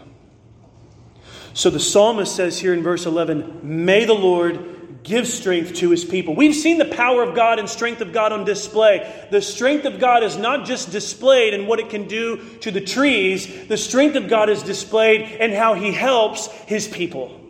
So 1.57 1.71
the 1.71 1.79
psalmist 1.79 2.35
says 2.35 2.59
here 2.59 2.71
in 2.71 2.83
verse 2.83 3.07
11, 3.07 3.61
May 3.63 4.05
the 4.05 4.13
Lord 4.13 5.01
give 5.01 5.27
strength 5.27 5.73
to 5.77 5.89
his 5.89 6.05
people. 6.05 6.35
We've 6.35 6.53
seen 6.53 6.77
the 6.77 6.85
power 6.85 7.23
of 7.23 7.35
God 7.35 7.57
and 7.57 7.67
strength 7.67 7.99
of 8.01 8.13
God 8.13 8.31
on 8.31 8.45
display. 8.45 9.27
The 9.31 9.41
strength 9.41 9.85
of 9.85 9.99
God 9.99 10.21
is 10.21 10.37
not 10.37 10.67
just 10.67 10.91
displayed 10.91 11.55
in 11.55 11.65
what 11.65 11.79
it 11.79 11.89
can 11.89 12.07
do 12.07 12.37
to 12.59 12.69
the 12.69 12.79
trees, 12.79 13.67
the 13.67 13.75
strength 13.75 14.15
of 14.15 14.29
God 14.29 14.49
is 14.49 14.61
displayed 14.61 15.21
in 15.21 15.51
how 15.51 15.73
he 15.73 15.91
helps 15.91 16.45
his 16.45 16.87
people 16.87 17.46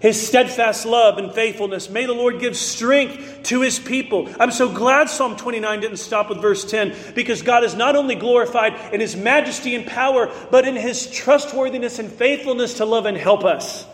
his 0.00 0.26
steadfast 0.26 0.86
love 0.86 1.18
and 1.18 1.32
faithfulness. 1.32 1.90
May 1.90 2.06
the 2.06 2.14
Lord 2.14 2.40
give 2.40 2.56
strength 2.56 3.42
to 3.44 3.60
his 3.60 3.78
people. 3.78 4.28
I'm 4.40 4.50
so 4.50 4.68
glad 4.72 5.10
Psalm 5.10 5.36
29 5.36 5.80
didn't 5.80 5.98
stop 5.98 6.30
with 6.30 6.40
verse 6.40 6.68
10 6.68 7.14
because 7.14 7.42
God 7.42 7.64
is 7.64 7.74
not 7.74 7.96
only 7.96 8.14
glorified 8.14 8.94
in 8.94 9.00
his 9.00 9.14
majesty 9.14 9.74
and 9.74 9.86
power, 9.86 10.32
but 10.50 10.66
in 10.66 10.74
his 10.74 11.10
trustworthiness 11.10 11.98
and 11.98 12.10
faithfulness 12.10 12.78
to 12.78 12.86
love 12.86 13.04
and 13.04 13.16
help 13.16 13.44
us. 13.44 13.86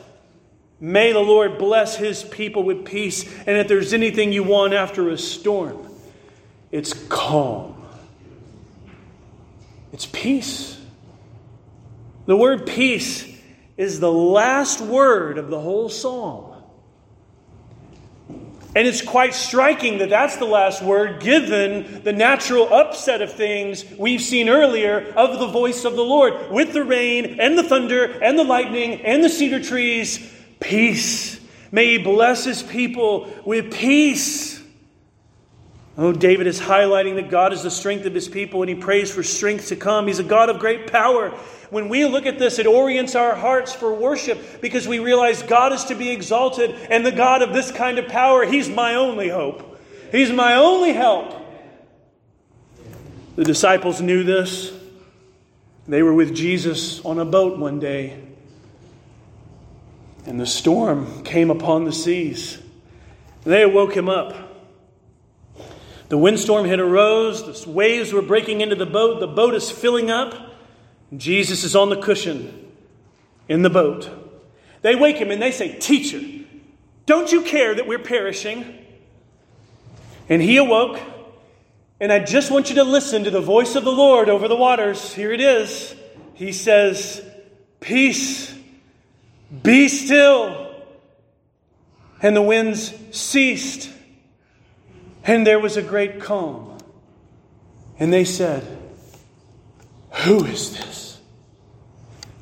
May 0.79 1.13
the 1.13 1.21
Lord 1.21 1.59
bless 1.59 1.97
his 1.97 2.23
people 2.23 2.63
with 2.63 2.85
peace. 2.85 3.25
And 3.47 3.57
if 3.57 3.67
there's 3.67 3.93
anything 3.93 4.33
you 4.33 4.45
want 4.45 4.75
after 4.75 5.11
a 5.11 5.19
storm, 5.19 5.89
it's 6.71 6.93
calm, 7.09 7.83
it's 9.93 10.07
peace. 10.07 10.79
The 12.27 12.37
word 12.37 12.67
peace 12.67 13.36
is 13.77 14.01
the 14.01 14.13
last 14.13 14.81
word 14.81 15.39
of 15.39 15.49
the 15.49 15.61
whole 15.61 15.89
psalm. 15.89 16.55
And 18.77 18.87
it's 18.87 19.01
quite 19.01 19.33
striking 19.33 19.99
that 19.99 20.11
that's 20.11 20.37
the 20.37 20.45
last 20.45 20.83
word, 20.83 21.21
given 21.21 22.03
the 22.03 22.13
natural 22.13 22.71
upset 22.71 23.23
of 23.23 23.33
things 23.33 23.87
we've 23.99 24.21
seen 24.21 24.51
earlier 24.51 25.15
of 25.17 25.39
the 25.39 25.47
voice 25.47 25.87
of 25.87 25.97
the 25.97 26.05
Lord. 26.05 26.51
With 26.51 26.75
the 26.75 26.85
rain 26.85 27.41
and 27.41 27.57
the 27.57 27.63
thunder 27.63 28.05
and 28.05 28.39
the 28.39 28.45
lightning 28.45 29.01
and 29.01 29.25
the 29.25 29.31
cedar 29.31 29.63
trees, 29.63 30.31
peace. 30.61 31.41
May 31.73 31.97
He 31.97 32.05
bless 32.05 32.45
His 32.45 32.63
people 32.63 33.33
with 33.47 33.73
peace. 33.73 34.63
Oh, 35.97 36.13
David 36.13 36.47
is 36.47 36.61
highlighting 36.61 37.15
that 37.15 37.31
God 37.31 37.55
is 37.55 37.63
the 37.63 37.71
strength 37.71 38.05
of 38.05 38.13
His 38.13 38.29
people, 38.29 38.61
and 38.61 38.69
he 38.69 38.75
prays 38.75 39.11
for 39.11 39.23
strength 39.23 39.69
to 39.69 39.77
come. 39.77 40.07
He's 40.07 40.19
a 40.19 40.25
God 40.25 40.51
of 40.51 40.59
great 40.59 40.93
power. 40.93 41.33
When 41.71 41.89
we 41.89 42.05
look 42.05 42.27
at 42.27 42.39
this, 42.39 42.59
it 42.59 42.67
orients 42.67 43.15
our 43.15 43.35
hearts 43.35 43.73
for 43.73 43.93
worship 43.93 44.61
because 44.61 44.87
we 44.87 44.99
realize 44.99 45.43
God 45.43 45.73
is 45.73 45.85
to 45.87 45.95
be 45.95 46.11
exalted, 46.11 46.75
and 46.91 47.05
the 47.05 47.13
God 47.13 47.43
of 47.43 47.53
this 47.53 47.71
kind 47.71 47.99
of 47.99 48.09
power, 48.09 48.45
He's 48.45 48.69
my 48.69 48.95
only 48.95 49.29
hope. 49.29 49.79
He's 50.13 50.31
my 50.31 50.55
only 50.55 50.93
help. 50.93 51.35
The 53.35 53.45
disciples 53.45 54.01
knew 54.01 54.25
this. 54.25 54.73
They 55.89 56.03
were 56.03 56.15
with 56.15 56.35
Jesus 56.35 57.05
on 57.05 57.19
a 57.19 57.25
boat 57.25 57.59
one 57.59 57.79
day, 57.79 58.21
and 60.25 60.41
the 60.41 60.47
storm 60.47 61.23
came 61.23 61.51
upon 61.51 61.85
the 61.85 61.93
seas. 61.93 62.61
They 63.45 63.63
awoke 63.63 63.97
him 63.97 64.09
up. 64.09 64.35
The 66.09 66.19
windstorm 66.19 66.67
had 66.67 66.81
arose, 66.81 67.63
the 67.63 67.71
waves 67.71 68.13
were 68.13 68.23
breaking 68.23 68.61
into 68.61 68.75
the 68.75 68.87
boat, 68.87 69.21
the 69.21 69.27
boat 69.29 69.55
is 69.55 69.71
filling 69.71 70.11
up. 70.11 70.56
Jesus 71.15 71.65
is 71.65 71.77
on 71.77 71.91
the 71.91 72.01
cushion 72.01 72.73
in 73.49 73.63
the 73.63 73.71
boat. 73.71 74.11
They 74.83 74.95
wake 74.95 75.17
him 75.17 75.31
and 75.31 75.41
they 75.41 75.51
say, 75.51 75.79
Teacher, 75.79 76.21
don't 77.05 77.31
you 77.31 77.43
care 77.43 77.75
that 77.75 77.87
we're 77.87 77.99
perishing? 77.99 78.85
And 80.29 80.43
he 80.43 80.57
awoke, 80.57 81.01
and 82.01 82.13
I 82.13 82.19
just 82.19 82.51
want 82.51 82.69
you 82.69 82.77
to 82.77 82.85
listen 82.85 83.25
to 83.25 83.31
the 83.31 83.41
voice 83.41 83.77
of 83.77 83.85
the 83.85 83.93
Lord 83.93 84.29
over 84.29 84.49
the 84.49 84.57
waters. 84.57 85.13
Here 85.13 85.33
it 85.33 85.41
is. 85.41 85.95
He 86.35 86.53
says, 86.53 87.25
Peace, 87.81 88.53
be 89.63 89.89
still. 89.89 90.75
And 92.21 92.35
the 92.35 92.43
winds 92.43 92.93
ceased 93.13 93.91
and 95.27 95.47
there 95.47 95.59
was 95.59 95.77
a 95.77 95.83
great 95.83 96.21
calm. 96.21 96.79
And 97.99 98.13
they 98.13 98.25
said, 98.25 98.65
Who 100.25 100.45
is 100.45 100.73
this? 100.77 101.21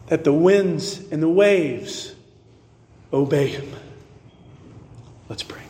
That 0.06 0.24
the 0.24 0.32
winds 0.32 1.00
and 1.10 1.22
the 1.22 1.28
waves 1.28 2.14
obey 3.12 3.48
him. 3.48 3.70
Let's 5.28 5.42
pray. 5.42 5.63